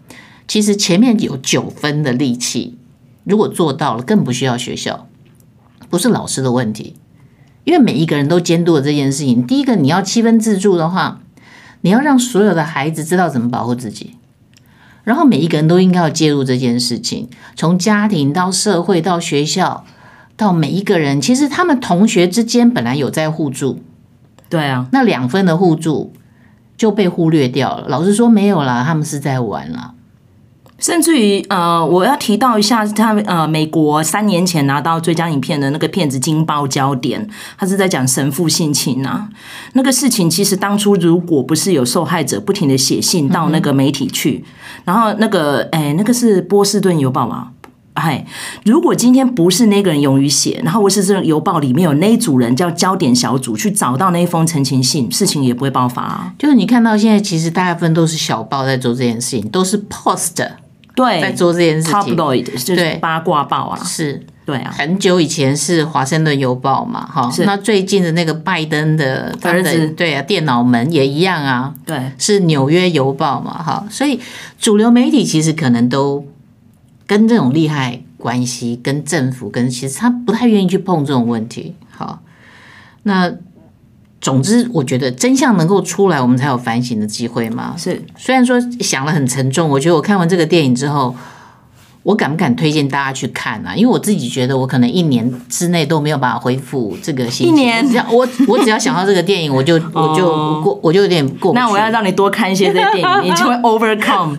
[0.48, 2.78] 其实前面有九分的力气，
[3.26, 5.10] 如果做到了，更不需要学校，
[5.90, 6.96] 不是老师的问题，
[7.66, 9.46] 因为每一个人都监督了这件事情。
[9.46, 11.20] 第一个，你要七分自助的话，
[11.82, 14.16] 你要让所有的孩子知道怎么保护自己。
[15.04, 19.86] 然后每一个人都应该要介入这件事情，从家庭到社会到学校，
[20.38, 23.80] 到每一个人，其实他们同学之间本来有在互助，
[24.50, 26.14] 对啊，那两分的互助
[26.78, 27.88] 就被忽略掉了。
[27.88, 29.94] 老师说没有啦，他们是在玩啦。
[30.82, 37.26] 甚至于，呃，我要提到一下，他呃，美国三年前拿到最佳影片的那个片子《惊爆焦点》，
[37.58, 39.30] 他是在讲神父性侵啊。
[39.74, 44.44] 那个事情其实当初如果不是有受害者不停的写信到那个媒体去，
[44.84, 47.50] 然后那个，哎，那个是波士顿邮报吗？
[47.94, 48.26] 哎，
[48.64, 56.34] 如果今天不是那个人勇于写，然后或是这个邮报里面有那一组人叫焦点小组去找到那一封陈情信，事情也不会爆发啊。
[56.40, 60.50] 就是你看到现在，其实大部分都是小报在做这件事情，都是 Post
[60.96, 64.26] 对在做这件事情，Tabloid 就是八卦报啊，是。
[64.44, 74.20] 对啊，很久以前是华盛顿邮报嘛，哈，那最近的那个拜登的儿子，对啊，电脑门也一样啊，对，是纽约邮报嘛，哈，所以
[74.60, 76.26] 主流媒体其实可能都
[77.06, 82.20] 跟这种利害关系，跟政府跟其实他不太愿意去碰这种问题，好，
[83.04, 83.32] 那
[84.22, 91.14] 总之我觉得真相能够出来，我们才有反省的机会嘛，是，虽然说想了很沉重，我觉得我看完这个电影之后。
[92.04, 93.76] 我敢不敢推荐大家去看啊？
[93.76, 97.50] 因为我自己觉得我可能一年之内都没有办法恢复这个心情。
[97.50, 101.54] 一年，只要我我只要想到这个电影，我就 我就过我就有点过。
[101.54, 104.36] 那我要让你多看一些这些电影，你就会 overcome。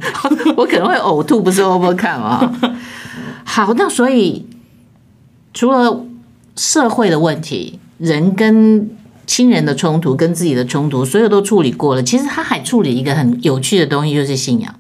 [0.57, 2.53] 我可能会呕吐，不是 overcome 啊。
[3.47, 4.45] 好，那所以
[5.55, 6.05] 除了
[6.57, 8.91] 社会的问题，人跟
[9.27, 12.03] 亲人的冲突，跟自己的冲突，所有都处理过了。
[12.03, 14.75] 其实他还处理一个很有趣的东西，就是信仰。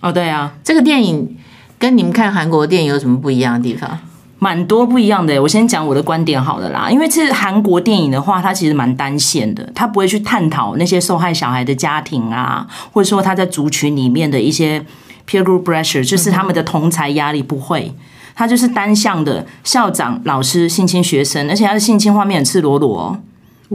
[0.00, 1.36] 哦，对啊，这个电影。
[1.76, 3.98] 跟你们看韩国电影有什么不一样的地方？
[4.38, 5.42] 蛮多不一样的。
[5.42, 14.80] 我先讲我的观点好了啦，因为其实韩国电影的话，它其实蛮单线的，它不会去探讨那些受害小孩的家庭啊，或者说他在族群里面的一些
[15.28, 17.92] peer group pressure，就是他们的同侪压力不会，
[18.34, 23.20] 它就是单向的校长老师性侵学生，而且他的性侵画面很赤裸裸哦，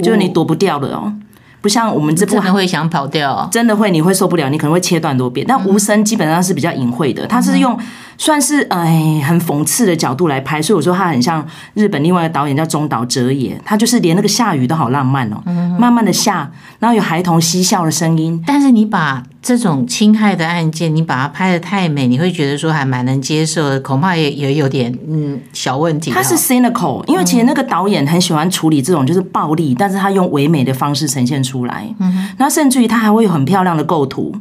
[0.01, 1.13] 就是你躲不掉的哦。
[1.61, 5.45] 不像我们这部真的会想跑掉，哦，真的会，你会受不了，你可能会切断多遍。
[5.45, 7.77] 但无声基本上是比较隐晦的，它是用
[8.17, 15.43] 算是哎很讽刺的角度来拍，所以我说它很像日本另外一个导演叫中岛哲也，他就是连那个下雨都好浪漫哦，
[15.77, 16.49] 慢慢的下，
[16.79, 18.41] 然后有孩童嬉笑的声音。
[18.47, 26.09] 但是你把这种侵害的案件，你把它拍的太美，你会觉得说还蛮能接受的，恐怕也也有点嗯小问题。
[26.09, 31.49] 他是 cynical，因为其实那个导演很喜欢处理这种就是暴力，但是他用唯美的方式呈现出。
[31.49, 31.91] 出来，
[32.37, 34.35] 那甚至于他还会有很漂亮的构图，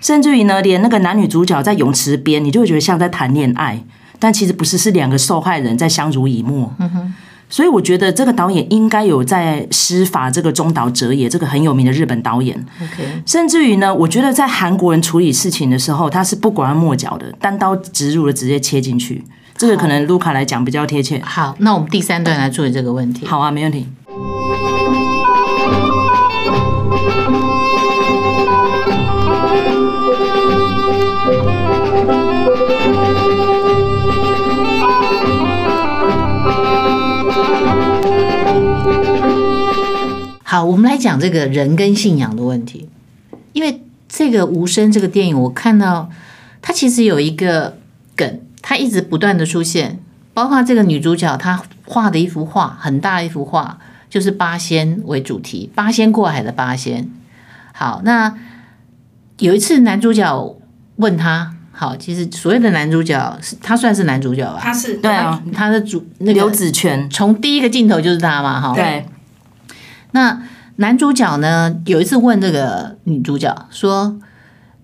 [0.00, 3.84] 甚至于呢，连那个男女主角在泳池边，你就会觉得像在谈恋爱，
[4.18, 6.72] 但其实不是，是两个受害人在相濡以沫。
[7.48, 10.30] 所以我觉得这个导演应该有在施法。
[10.30, 12.66] 这个中岛哲也，这个很有名的日本导演。
[13.24, 19.24] 甚至于呢，我觉得在韩国人处理事情的时候，他是不拐弯抹角的，单刀直入的直接切进去。
[19.56, 21.20] 这个可能卢卡来讲比较贴切。
[21.20, 23.24] 好，那我们第三段来处理这个问题。
[23.24, 23.86] 好啊，没问题。
[40.54, 42.88] 好，我们来讲这个人跟信仰的问题。
[43.54, 46.08] 因为这个无声这个电影，我看到
[46.62, 47.76] 它其实有一个
[48.14, 49.98] 梗，它一直不断的出现。
[50.32, 57.10] 包括这个女主角她画的一幅画，很大一幅画，就是八仙为主题，八仙过海的八仙。
[57.72, 58.38] 好，那
[59.38, 60.56] 有一次男主角
[60.94, 64.60] 问他，好，其实所谓的男主角是他算是男主角吧？
[64.62, 69.04] 他是对啊，他的主那个刘子权，从第一个镜头就是他嘛，哈，对。
[70.14, 70.42] 那
[70.76, 71.76] 男主角呢？
[71.86, 74.16] 有一次问这个女主角说：“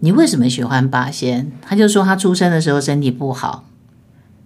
[0.00, 3.64] 你为什么喜欢八仙？”他就说他出生的时候身体不好，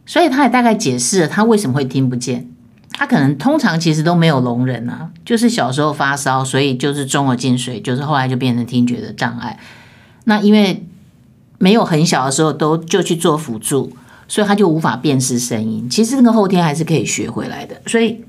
[0.04, 2.50] 所以他也大概解释了他为什么会听不见。
[2.92, 9.58] 他可能通常其实都没有聋人啊，就是小时候发烧，所以就是中耳进水，就是后来就变成听觉的障碍。
[10.24, 10.86] 那因为
[11.56, 13.90] 没有很小的时候都就去做辅助，
[14.28, 15.88] 所以他就无法辨识声音。
[15.88, 18.22] 其实那个后天还是可以学回来的，所以。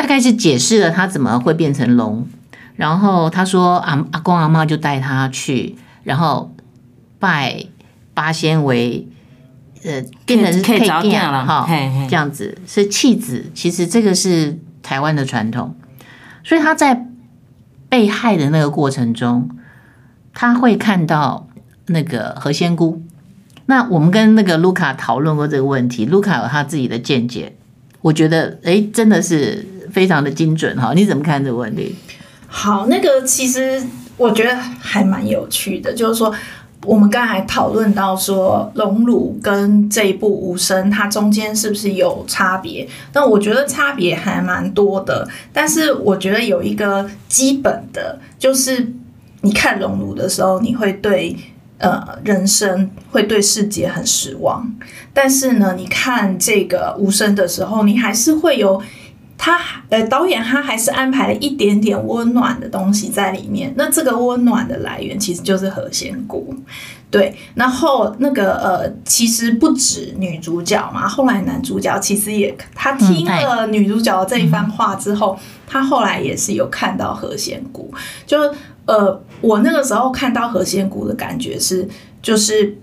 [0.00, 2.26] 大概是解释了他怎么会变成龙，
[2.76, 6.54] 然后他说阿阿公阿妈就带他去，然后
[7.18, 7.66] 拜
[8.14, 9.06] 八仙为
[9.84, 11.68] 呃变成是可以这样了哈，
[12.08, 15.76] 这样子是弃子，其实这个是台湾的传统，
[16.42, 17.06] 所以他在
[17.90, 19.50] 被害的那个过程中，
[20.32, 21.46] 他会看到
[21.88, 23.02] 那个何仙姑。
[23.66, 27.54] 那我们跟那个卢卡讨论过这个问题，卢卡有他自己的见解，
[28.00, 29.66] 我觉得哎，真的是。
[29.92, 31.94] 非常的精准哈，你怎么看这个问题？
[32.52, 33.80] 好，那个其实
[34.16, 36.34] 我觉得还蛮有趣的，就是说
[36.84, 42.88] 我们刚才讨论到说《熔炉》跟这一部《无声》，它中间是不是有差别？
[43.12, 45.28] 那我觉得差别还蛮多的。
[45.52, 48.92] 但是我觉得有一个基本的，就是
[49.42, 51.36] 你看《熔炉》的时候，你会对
[51.78, 54.68] 呃人生会对世界很失望，
[55.14, 58.82] 但是呢，你看这个《无声》的时候，你还是会有。
[59.42, 63.72] 他呃，导演他还是安排了一点点温暖的东西在里面。
[63.74, 66.54] 那这个温暖的来源其实就是何仙姑。
[67.10, 77.90] 对，然后那个呃，其实不止女主角嘛，后来男主角其实也他听了女主角这一番话之后，嗯、他后来也是有看到何仙姑。
[78.26, 78.38] 就
[78.84, 81.88] 呃，我那个时候看到何仙姑的感觉是，
[82.20, 82.76] 就是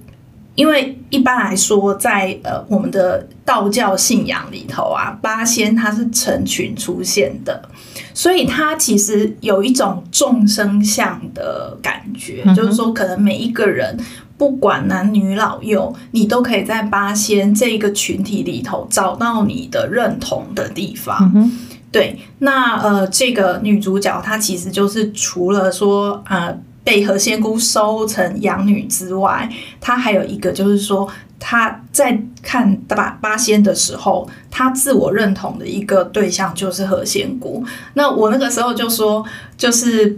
[0.58, 7.70] 因为一般来说在呃我们的道教信仰里头啊，八仙它是成群出现的，
[8.14, 13.98] 所以它其实有一种众生相的感觉，嗯、就是说可能每一个人。
[14.38, 21.32] 不管男女老幼，你都可以在八仙这个群体里头找到你的认同的地方。
[21.34, 21.52] 嗯、
[21.92, 26.56] 对，那呃，这个女主角她其实就是除了说呃
[26.88, 29.50] 被何仙姑收成养女之外，
[29.82, 31.06] 她还有一个就是说
[31.38, 37.62] 她在看八八仙的时候，她自我认同的一个对象就是何仙姑。
[37.96, 39.26] 那我那个时候就说，
[39.58, 40.18] 就是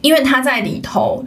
[0.00, 1.22] 因为她在里头。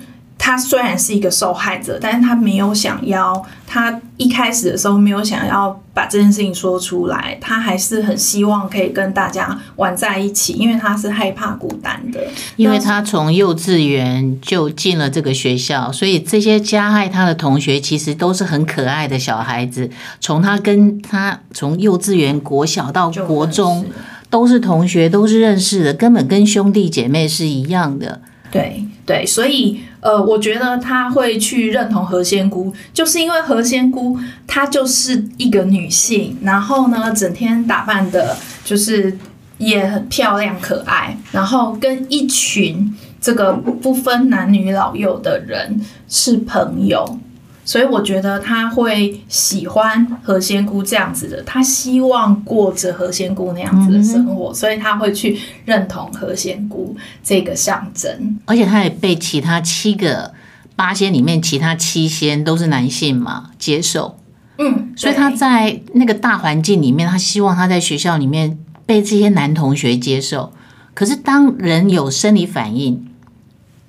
[0.47, 12.25] 他虽然是一个受害者，但是他没有想要，他一开始的时候没有想要把这件事情说出来，他还是很希望可以跟大家玩在一起，因为他是害怕孤单的。
[12.55, 19.89] 因为他从幼稚园就进了这个学校，所以这些加害他的同学其实都是很可爱的小孩子。
[20.21, 23.85] 从他跟他从幼稚园、国小到国中
[24.29, 28.21] 都是同学，都是认识的，根本跟兄弟姐妹是一样的。
[28.49, 29.81] 对对，所以。
[30.07, 34.17] 呃，我觉得他会去认同何仙姑，就是因为何仙姑
[34.47, 39.17] 她就是一个女性，然后呢，整天打扮的，就是
[39.57, 47.19] 也很漂亮可爱，然后跟一群这个不分男女老幼的人是朋友。
[47.67, 58.39] 所以我觉得他会喜欢何仙姑这样子的，他希望过着何仙姑那样子的生活，嗯、所以他会去认同何仙姑这个象征。
[58.45, 60.33] 而且他也被其他七个
[60.77, 64.17] 八仙里面其他七仙都是男性嘛接受，
[64.59, 70.53] 嗯，所以他在那个大环境里面，他希望他在学校里面被这些男同学接受。
[70.93, 73.09] 可是当人有生理反应，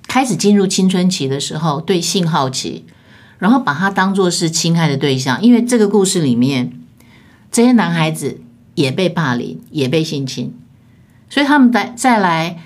[0.05, 2.83] 开始进入青春期的时候，对性好奇。
[3.39, 6.73] 然后把他当作是侵害的对象，因为这个故事里面，
[7.51, 8.41] 这些男孩子
[8.75, 10.53] 也被霸凌，也被性侵，
[11.29, 12.61] 所以他们再再来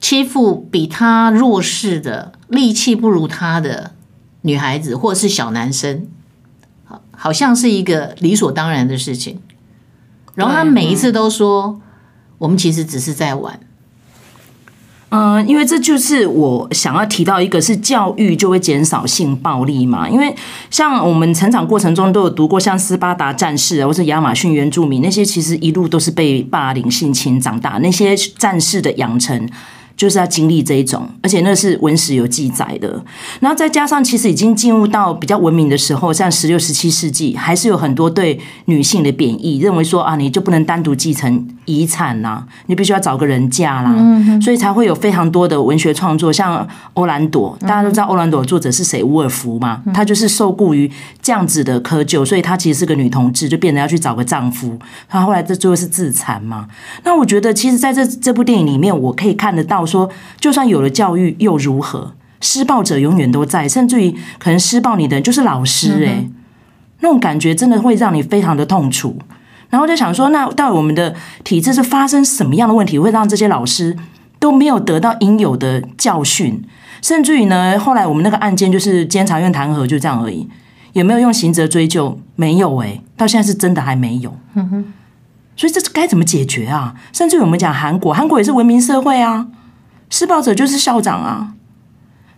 [0.00, 3.92] 欺负比他弱势的、力气不如他的
[4.40, 6.06] 女孩子或者是小男生，
[6.84, 9.40] 好，好像是一个理所当然的事情。
[10.34, 11.80] 然后他每一次都说
[12.38, 13.58] ：“我们其实只是在玩。”
[15.16, 20.06] 嗯，因为这就是我想要提到一个，是教育就会减少性暴力嘛。
[20.08, 20.34] 因为
[20.70, 29.48] 像我们成长过程中都有读过，像斯巴达战士啊，或是亚马逊原住民那些，其实一路都是被霸凌性侵长大，那些战士的养成。
[29.96, 33.02] 就是要经历这一种，而且那是文史有记载的。
[33.40, 43.92] 然后再加上，其实已经进入到比较文明的时候，像十六、十七世纪，还是有很多对女性的贬义，认为说啊，你就不能单独继承遗产呐，你必须要找个人嫁啦。
[43.96, 49.02] 嗯、所以才会有非常多的文学创作，像欧兰朵，大家都知道欧兰朵的作者是谁？
[49.02, 50.90] 伍尔夫嘛，她就是受雇于
[51.22, 54.78] 这样子的窠臼，所以她其实是个女同志，就变得要去找个丈夫。
[55.08, 56.66] 她后来这最后是自残嘛。
[57.04, 59.86] 那我觉得，其实在这这部电影里面，我可以看得到。
[59.86, 62.12] 说，就算有了教育又如何？
[62.40, 66.28] 施暴者永远都在，甚至于可能施暴你的人就是老师诶、
[67.00, 69.16] 那种感觉真的会让你非常的痛楚。
[69.70, 73.96] 然后就想说，那到底我们的体制是发生什么样的问题，会让这些老师
[74.38, 76.62] 都没有得到应有的教训？
[77.02, 80.48] 甚至于呢，后来我们那个案件就是监察院弹劾，就这样而已，
[80.92, 82.18] 有没有用刑责追究？
[82.34, 84.34] 没有诶、到现在是真的还没有。
[84.54, 84.84] 嗯哼，
[85.56, 86.94] 所以这是该怎么解决啊？
[87.12, 89.46] 甚至于我们讲韩国，韩国也是文明社会啊。
[90.08, 91.54] 施暴者就是校长啊，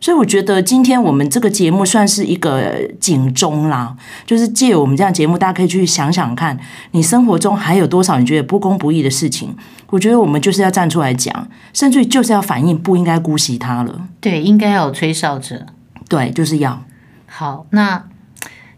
[0.00, 6.58] 所以我觉得今天我们这个节目算是一个警钟啦，就是借我们这样节目，大家可以去想想看，
[6.92, 9.54] 你生活中还有多少你觉得不公不义的事情？
[9.90, 14.08] 我觉得我们就是要站出来讲，甚至于就是要反映，不应该姑息他了。
[14.20, 15.66] 对，应该要有吹哨者。
[16.08, 16.82] 对，就是要。
[17.26, 18.04] 好，那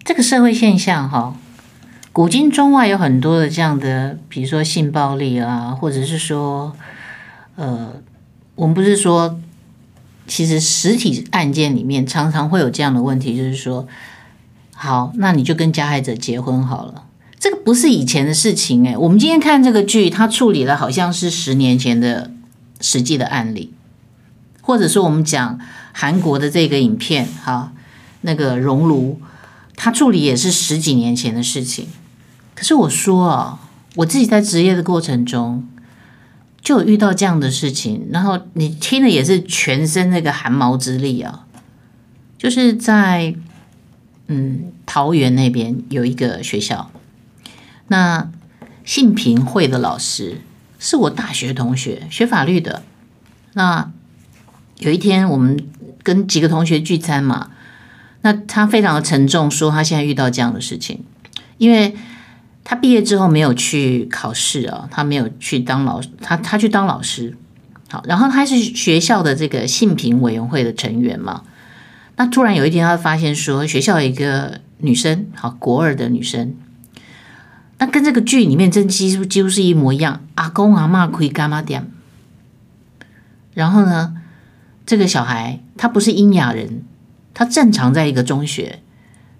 [0.04, 1.34] 这个社会现象哈，
[2.12, 6.74] 古今中外有很多的这样的，比如说性暴力啊，或者是说，
[7.56, 7.92] 呃。
[8.56, 9.38] 我们不是说，
[10.30, 13.88] 其实实体案件里面常常会有这样的问题，就是说，
[14.72, 17.06] 好，那你就跟加害者结婚好了。
[17.40, 22.30] 这个不是以前的事情诶，我们今天看这个剧，它处理了好像是十年前的
[22.80, 23.72] 实际的案例，
[24.62, 25.58] 或者说我们讲
[25.92, 27.72] 韩国的这个影片，哈，
[28.20, 29.20] 那个熔炉，
[29.74, 31.88] 它处理也是十几年前的事情。
[32.54, 33.58] 可是我说啊，
[33.96, 35.66] 我自己在职业的过程中。
[36.62, 41.46] 就有遇到这样的事情，然后你听了也是全身那个寒毛直立啊！
[42.36, 43.34] 就是在
[44.28, 46.90] 嗯桃园那边有一个学校，
[47.88, 48.30] 那
[48.84, 50.40] 性平会的老师
[50.78, 52.82] 是我大学同学，学法律的。
[53.54, 53.90] 那
[54.78, 55.66] 有一天我们
[56.02, 57.50] 跟几个同学聚餐嘛，
[58.22, 61.04] 那他非常的沉重，说他现在遇到这样的事情，
[61.58, 61.96] 因为
[62.62, 67.36] 他毕业之后没有去考试啊，他没有去当老师，他他去当老师。
[67.90, 71.42] 好，然后他是学校的这个性平委员会的成员嘛。
[72.16, 76.54] 那突然有一天，他发现说学校一个女生，好国二的女生，
[77.78, 80.24] 那跟这个剧里面真几乎几乎是一模一样。
[80.36, 81.90] 阿公阿嬷可以干嘛点？
[83.54, 84.14] 然后呢，
[84.86, 86.84] 这个小孩他不是英亚人，
[87.34, 88.80] 他正常在一个中学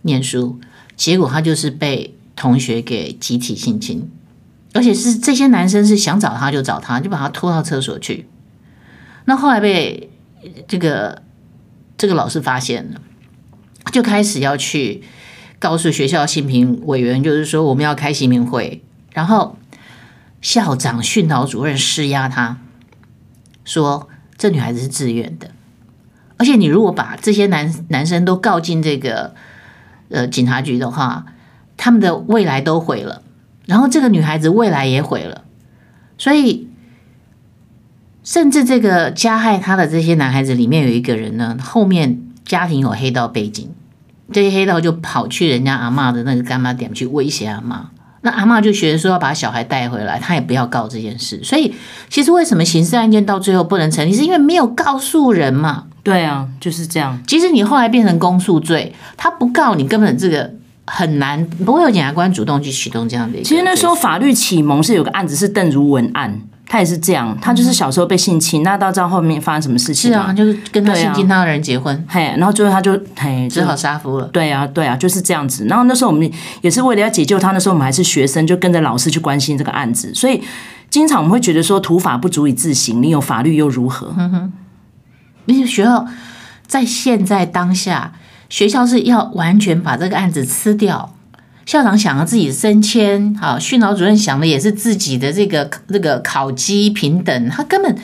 [0.03, 0.59] 念书，
[0.97, 4.11] 结果他就是被同学给集体性侵，
[4.73, 8.27] 而且是这些男生是想找他就找他，就把他拖到厕所去。
[9.27, 10.09] 那后来被
[10.67, 11.21] 这个
[11.99, 13.03] 这个老师发现了，
[13.93, 15.03] 就开始要去
[15.59, 18.83] 告诉学校性平委员，就是说我们要开性平会，
[19.13, 19.59] 然后
[20.41, 22.57] 校长、训导主任施压他，
[23.67, 25.51] 说这女孩子是自愿的，
[26.39, 29.35] 而且你如果把这些男男生都告进这个
[30.09, 31.27] 呃警察局的话，
[31.81, 33.23] 他们的未来都毁了，
[33.67, 35.45] 然后这个女孩子未来也毁了，
[36.19, 36.69] 所以。
[38.23, 43.71] 甚至这个加害她的这些男孩子里面有一个人呢，后面家庭有黑道背景，
[44.31, 47.79] 这些黑道就跑去人家阿嬷的那个干妈店去威胁阿嬷，
[48.21, 51.43] 那阿嬷就觉得说要把小孩带回来，他也不要告这件事。
[51.43, 51.75] 所以
[52.11, 55.87] 其实为什么刑事案件到最后不能成立，是因为没有告诉人嘛？
[56.03, 57.19] 对啊，就是这样。
[57.27, 60.53] 其实你后来变成公诉罪，他不告你，根本这个
[60.91, 63.49] 很难，不会有检察官主动去启动这样的一个。
[63.49, 66.41] 其实那时候法律启蒙是有个案子是邓如文案。
[66.73, 70.09] 他也是这样，他就是小时候被性侵，那到知道后面发生什么事情？
[70.09, 74.27] 是啊，就是跟他性侵他的人结婚，嘿，然后最后他就嘿只好杀夫了。
[74.29, 75.67] 对啊，对啊，就是这样子。
[75.67, 76.31] 然后那时候我们
[76.61, 80.15] 也是为了要解救他，那时候我们还是学生，就跟着老师去关心这个案子。
[80.15, 80.41] 所以
[80.91, 84.15] 经常我们会觉得说，土法不足以自行，你有法律又如何？
[84.17, 84.53] 嗯哼，
[85.47, 86.07] 你学校
[86.69, 88.13] 在现在当下，
[88.51, 91.15] 学校是要完全把这个案子吃掉。
[91.67, 97.97] 校长想要自己升迁，好，训导主任想的也是自己的这个这个考绩平等，他根本，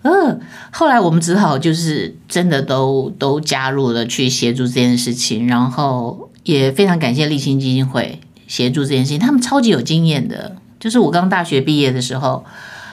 [0.00, 0.40] 呃，
[0.70, 12.46] 后来我们只好就是真的都都加入了去协助这件事情，然后也非常感谢立新基金会协助这件事情，他们超级有经验的，就是我刚大学毕业的时候，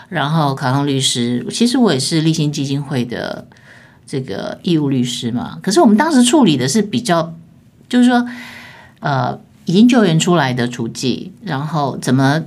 [0.09, 3.47] 然后考上律师，其实我也是立新基金会的
[4.09, 7.33] 这个义务律师嘛，可是我们当时处理的是比较，
[7.87, 8.25] 就是说，
[9.01, 9.39] 呃。
[9.65, 12.41] 已经救援出来的厨妓，然后怎么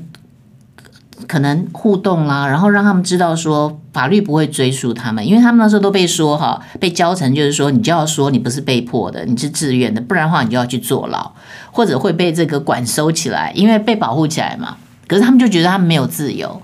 [1.28, 2.48] 可能互动啦？
[2.48, 11.30] 然后让他们知道说法律不会追溯他们，因为他们那时候都被说哈，被教成就是说你就要说你不是被迫的，你是自愿的，不然的话你就要去坐牢，
[11.70, 14.76] 或者会被这个管收起来，因为被保护起来嘛。
[15.06, 16.60] 可是他们就觉得他们没有自由，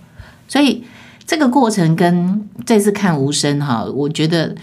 [0.48, 0.82] 所以
[1.24, 4.56] 这个过程跟这次看无声哈，我觉得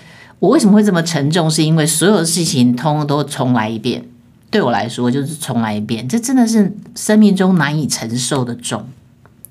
[0.46, 4.06] 我为什么会这么沉重，是因为所有的事情通通都重来一遍。
[4.52, 8.86] 对我来说，就是重来一遍，这真的是生命中难以承受的重。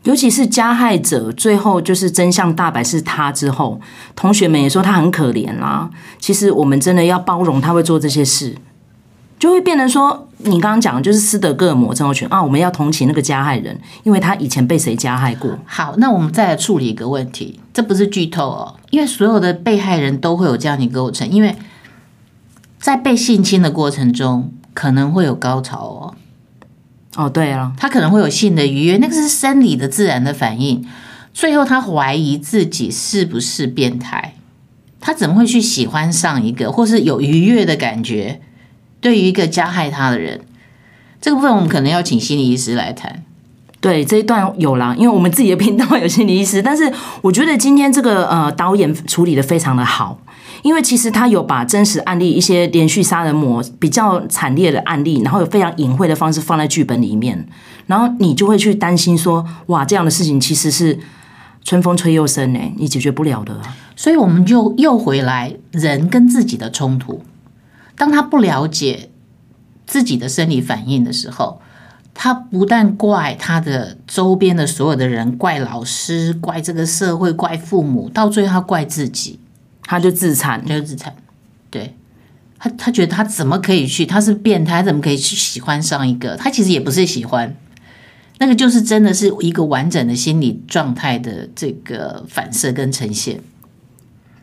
[0.04, 3.80] 尤其是加害者最后就是真相大白是他之后，
[4.14, 5.90] 同学们也说他很可怜啦。
[6.20, 8.54] 其实我们真的要包容他会做这些事，
[9.38, 12.42] 就会变成说，你刚刚讲的就是斯德哥尔摩症候群啊。
[12.42, 15.58] 我们要同情那个加害人，因为他以前被谁加害过。
[15.64, 21.54] 好，那我们再来处理一个问题，这不是剧透哦，因为所有的被害人都会有这样的构成，因为
[22.78, 24.52] 在被性侵的过程中。
[24.74, 26.14] 可能会有高潮哦，
[27.14, 30.84] 哦对啊，他可能会有性的愉悦，那个是生理的自然的反应。
[31.32, 34.34] 最后他怀疑自己是不是变态，
[34.98, 38.40] 他怎么会去喜欢上一个或是有愉悦的感觉？
[39.04, 40.40] 对于一个加害他的人，
[41.20, 43.22] 这个部分我们可能要请心理医师来谈。
[43.78, 46.90] 对，这一段有啦，因为我们自己的频道有心理医师，但是
[47.20, 50.18] 我觉得今天这个呃导演处理的非常的好。
[50.62, 57.46] 因为其实他有把真实案例一些连续杀人魔比较惨烈的案例，然后有非常隐晦的方式放在剧本里面，
[57.86, 60.98] 然后你就会去担心说，哇，这样的事情其实是
[61.62, 63.60] 春风吹又生呢，你解决不了的。
[63.94, 67.22] 所以我们就又回来人跟自己的冲突，
[67.96, 69.10] 当他不了解
[69.86, 71.60] 自己的生理反应的时候，
[72.12, 79.40] 他不但怪他的周边的所有的人，怪老师，怪这个社会，怪父母，到最后他怪自己。
[79.86, 81.14] 他就自残，就自残。
[81.68, 81.94] 对，
[82.58, 84.06] 他他觉得他怎么可以去？
[84.06, 86.36] 他是变态，他怎么可以去喜欢上一个？
[86.36, 87.54] 他其实也不是喜欢，
[88.38, 93.40] 那个就是真的是一个完整的心理状态的这个反射跟呈现。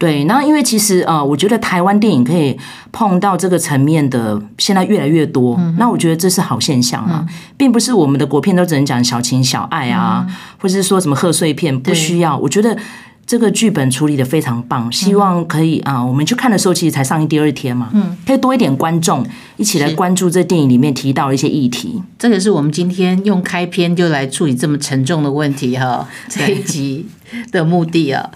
[0.01, 2.57] 对，那因为其实呃，我觉得台湾电影可以
[2.91, 5.55] 碰到这个层面的，现在越来越多。
[5.59, 12.35] 嗯、那我觉得这是好现象啊，嗯、并不是我们的国片都只能讲小情小爱啊，嗯、或者是说什么贺岁片，不需要。
[12.35, 12.75] 我觉得。
[13.23, 19.25] 这个剧本处理的非常棒，希望可以啊、我们去看的时候其实才上映第二天嘛，嗯，可以多一点观众
[19.55, 22.01] 一起来关注这电影里面提到的一些议题。
[22.19, 27.05] 这个是我们今天用开篇就来处理这么沉重的问题哈，这一集
[27.53, 28.29] 的目的啊，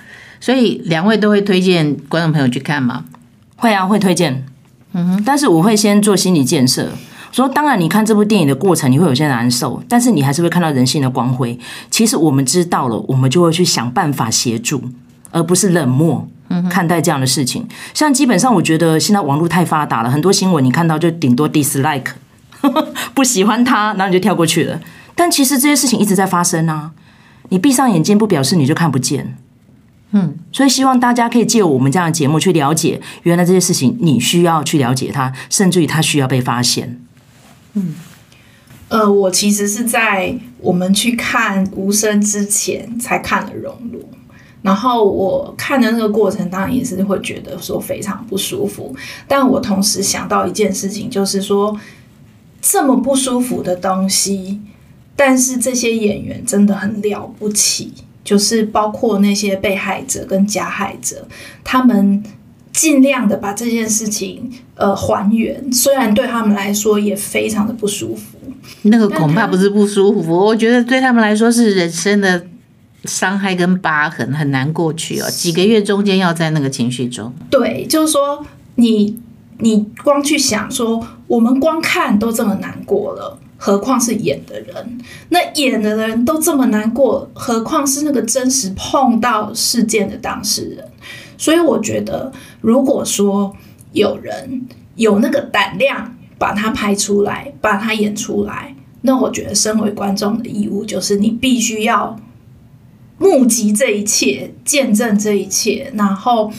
[0.45, 3.05] 所以两位都会推荐观众朋友去看吗？
[3.55, 4.45] 会啊，会推荐，
[4.93, 6.91] 嗯哼，但是我会先做心理建设。
[7.31, 11.57] 说当然，你看这部电影的过程，你会有些难受，但是你还是会看到人性的光辉。
[11.89, 14.83] 其实我们知道了，我们就会去想办法协助，
[15.31, 16.27] 而不是冷漠
[16.69, 17.67] 看待这样的事情。
[17.95, 22.11] 像基本上，我觉得现在网络太发达了，很多新闻你看到就顶多 dislike，
[23.15, 24.79] 不喜欢他，然后你就跳过去了。
[25.15, 26.91] 但其实这些事情一直在发生啊，
[27.49, 29.39] 你闭上眼睛不表示你就看不见。
[30.17, 37.01] 嗯，所以希望大家可以借我们这样的节目去了解，原来这些事情你需要去了解它，甚至于它需要被发现。
[37.73, 37.95] 嗯，
[38.87, 43.99] 呃，我其实是在我们去看无声之前才看了《熔炉》，
[44.61, 48.95] 然后我看的那个过程当然也是会觉得说非常不舒服，
[49.27, 51.77] 但我同时想到一件事情，就是说
[52.61, 54.61] 这么不舒服的东西，
[55.13, 57.93] 但是这些演员真的很了不起，
[58.25, 61.25] 就是包括那些被害者跟加害者，
[61.63, 62.21] 他们。
[62.75, 68.37] 尽量的把这件事情呃还原，虽然对他们来说也非常的不舒服。
[68.81, 72.45] 那个恐怕不是不舒服，我觉得对他们来说是人生的
[73.05, 75.29] 伤害跟疤痕，很难过去哦。
[75.29, 78.45] 几个月中间要在那个情绪中，对，就是说
[78.75, 79.17] 你
[79.59, 84.99] 你光去想说，我们光看都这么难过了，何况是演的人？
[85.29, 90.85] 那演的人都这么难过，何况是那个真实碰到事件的当事人？
[91.37, 92.31] 所以我觉得，
[92.61, 93.55] 如果说
[93.93, 102.19] 有人有那个胆量把它拍出来，把它演出来，那我觉得身为观众的义务就是你必须要
[103.17, 106.51] 目击这一切，见证这一切，然后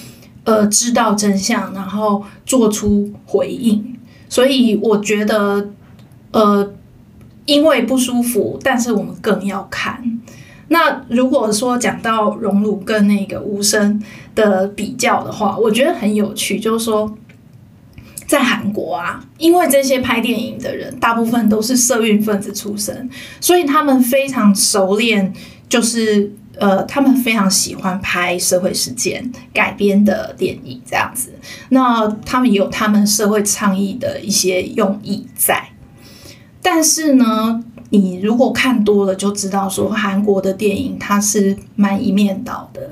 [0.45, 3.97] 呃知道真相，然后做出回应。
[4.29, 5.71] 所以我觉得，
[6.33, 6.73] 呃，
[7.47, 10.03] 因为不舒服，但是我们更要看。
[10.69, 14.03] 那如果说讲到熔炉跟那个无声
[14.35, 17.17] 的比较的话，我觉得很有趣，就是说
[18.27, 23.09] 在韩国啊，因为这些拍电影的人大部分都是社运分子出身，
[23.41, 25.33] 所以他们非常熟练，
[25.69, 31.33] 就是呃，他们非常喜欢拍社会事件改编的电影这样子。
[31.69, 35.69] 那他们也有他们社会倡议的一些用意在，
[36.69, 42.91] 但是呢，你如果看多了，就知道说韩国的电影它是蛮一面倒的，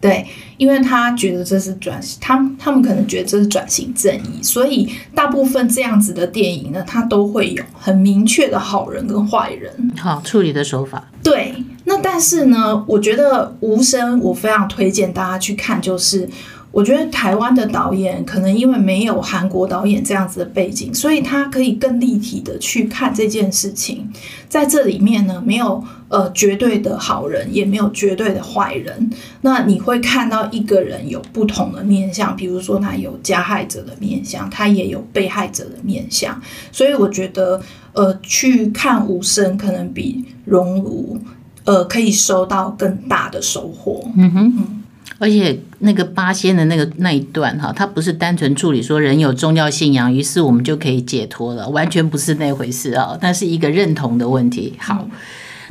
[0.00, 0.24] 对，
[0.58, 11.10] 因为他觉得这是转型，他他们可能觉得这是转型正义，所以大部分这样子的电影呢，它都会有很明确的好人跟坏人，好处理的手法。
[11.24, 11.52] 对，
[11.84, 16.28] 那但是呢，我觉得《无声》我非常推荐大家去看，就是。
[16.72, 24.10] 我觉得台湾的导演可能因为没有韩国导演这样子的背景，所以他可以更立体的去看这件事情。
[24.48, 29.10] 在这里面呢，没有呃绝对的好人，也没有绝对的坏人。
[29.40, 36.38] 那你会看到一个人有不同的面相，比如说他有加害者的面相，他也有被害者的面相。
[36.70, 37.58] 所以我觉得
[37.94, 41.18] 呃去看无声可能比熔炉
[41.64, 44.06] 呃可以收到更大的收获。
[44.14, 44.75] 嗯哼嗯。
[45.18, 54.74] 而且那个八仙的那个那一段哈，它不是单纯处理说人有宗教信仰，于是我们就可以解脱了，完全不是那回事啊，那是一个认同的问题。
[54.78, 55.08] 好，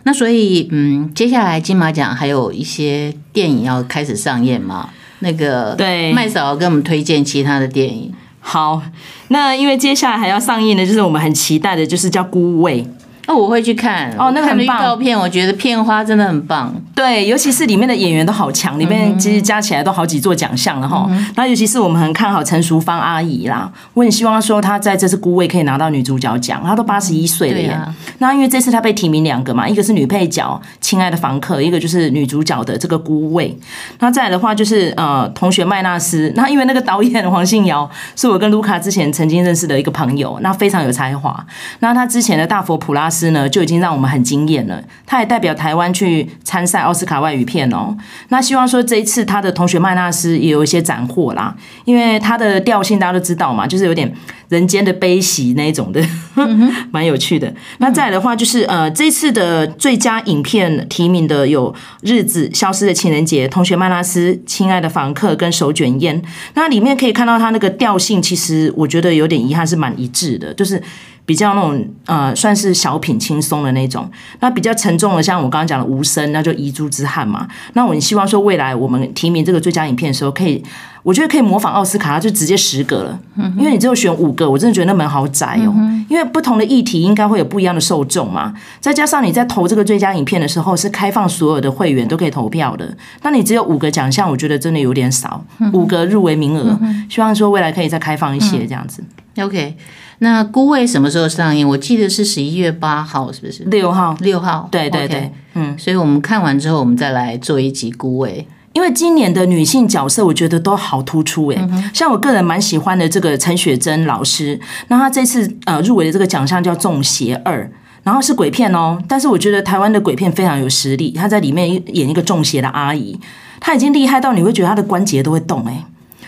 [0.04, 4.90] 那所以嗯，接下来金马奖还有一些电影要开始上映嘛？
[5.20, 8.12] 那个对，麦嫂跟我们推荐其他的电影。
[8.40, 8.82] 好，
[9.30, 12.84] 那因为接下来还要上映的，就是我们很期待的，就是叫《孤味》。
[13.28, 14.82] 那我会去看哦，那个很棒。
[14.82, 21.10] 照片我觉得片花真的很棒，对，尤其是里面的演员都好强，里面其实加起来都好几座奖项了哈。
[21.36, 27.80] 那尤其是我们很看好陈淑芳阿姨啦，我很希望说她在这次孤味可以拿到女主角奖，她都八十一岁了耶。
[28.20, 33.58] 那因为这次她被提名两个嘛，一个是女配角《亲爱的房客》，一个就是女主角的这个孤味。
[34.00, 41.46] 那再来的话就是呃，同学麦纳斯，那因为那个导演黄信尧是我跟卢卡之前曾经认识的一个朋友，那非常有才华。
[41.80, 43.26] 那他之前的大佛普拉斯。
[43.36, 44.82] 呢，就已经让我们很惊艳了。
[45.06, 47.96] 他也代表台湾去参赛奥斯卡外语片哦。
[48.30, 51.56] 那希望说这一次他的同学麦纳斯也有一些斩获啦，
[51.86, 54.14] 因为他的调性大家都知道嘛，就是有点
[54.50, 56.02] 人间的悲喜那一种的，
[56.92, 57.54] 蛮有趣的。
[57.80, 66.22] 那再来的话就是呃，这次的最佳影片提名的有《日子》、《消失的情人节》、《同学麦纳斯》、《亲爱的房客》跟《手卷烟》。
[66.54, 70.82] 那里面可以看到他那个调性，其实我觉得有点遗憾，是蛮一致的，就是。
[71.26, 74.10] 比较那种呃，算是小品轻松的那种。
[74.40, 77.48] 那比较沉重的，像我刚刚讲的《无声》，那就遗珠之憾嘛。
[77.74, 80.64] 那我希望说，未来我们提名这个最佳影片的时候，可以，
[81.02, 83.20] 我觉得可以模仿奥斯卡，就直接十个了。
[83.58, 85.74] 因为你只有选五个，我真的觉得那门好窄哦。
[86.08, 88.54] 因为不同的议题应该会有不一样的受众嘛。
[88.80, 92.96] 再加上你在投这个最佳影片的时候，是开放所有的会员都可以投票的。
[93.24, 95.44] 那你只有五个奖项，我觉得真的有点少。
[95.74, 99.04] 五个入围名额，希望说未来可以再开放一些这样子。
[99.40, 99.76] OK。
[100.20, 101.68] 那《孤味》什么时候上映？
[101.68, 103.64] 我记得是十一月八号，是不是？
[103.66, 104.68] 六号，六号。
[104.72, 108.48] 对对对，okay, 嗯，所以我们看完之后，我们再来做一集《孤味》。
[108.74, 111.90] 因为今年的女性角色，我觉得都好突出诶、嗯。
[111.94, 114.60] 像我个人蛮喜欢的这个陈雪贞老师，
[114.90, 117.64] 那她这次呃入围的这个奖项叫《中邪二》，
[118.04, 119.02] 然后是鬼片哦。
[119.08, 123.18] 但是我觉得台湾的鬼片非常有实力，她在里面演一个中邪的阿姨，
[123.62, 125.86] 她已经厉害到你会觉得她的关节都会动诶。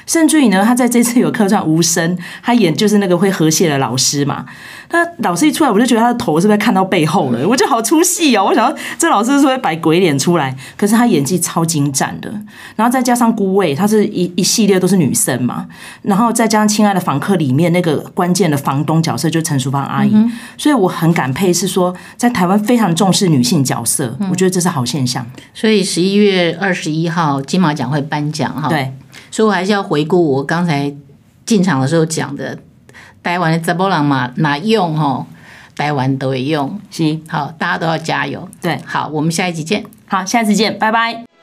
[0.07, 4.45] 甚至于呢，他在这次有客串无声，他演就是那个会和谐的老师嘛。
[4.89, 7.45] 那老师一出来，我就觉得他的头是不是看到背后了？
[7.45, 8.45] 我觉得好出戏哦！
[8.45, 10.55] 我想说，这老师是不是会摆鬼脸出来？
[10.77, 12.33] 可是他演技超精湛的。
[12.77, 15.67] 然后再加上孤味，他是一一系列都是女生嘛。
[16.03, 20.15] 然后再加上亲爱的房客里面那个关键的房东角色，就陈淑芳阿姨。
[20.57, 25.25] 所以我很感佩，是说在台湾非常重视女性角色，我觉得这是好现象。
[25.53, 28.69] 所以十一月二十一号金马奖会颁奖哈。
[28.69, 28.93] 对。
[29.31, 30.93] 所以我还是要回顾我刚才
[31.45, 32.57] 进场的时候讲的，
[33.21, 35.25] 台湾的查某人嘛，哪用吼？
[35.75, 38.49] 台湾都会用，行，好，大家都要加油。
[38.59, 39.85] 对，好，我们下一集见。
[40.07, 41.36] 好，下次见，拜拜。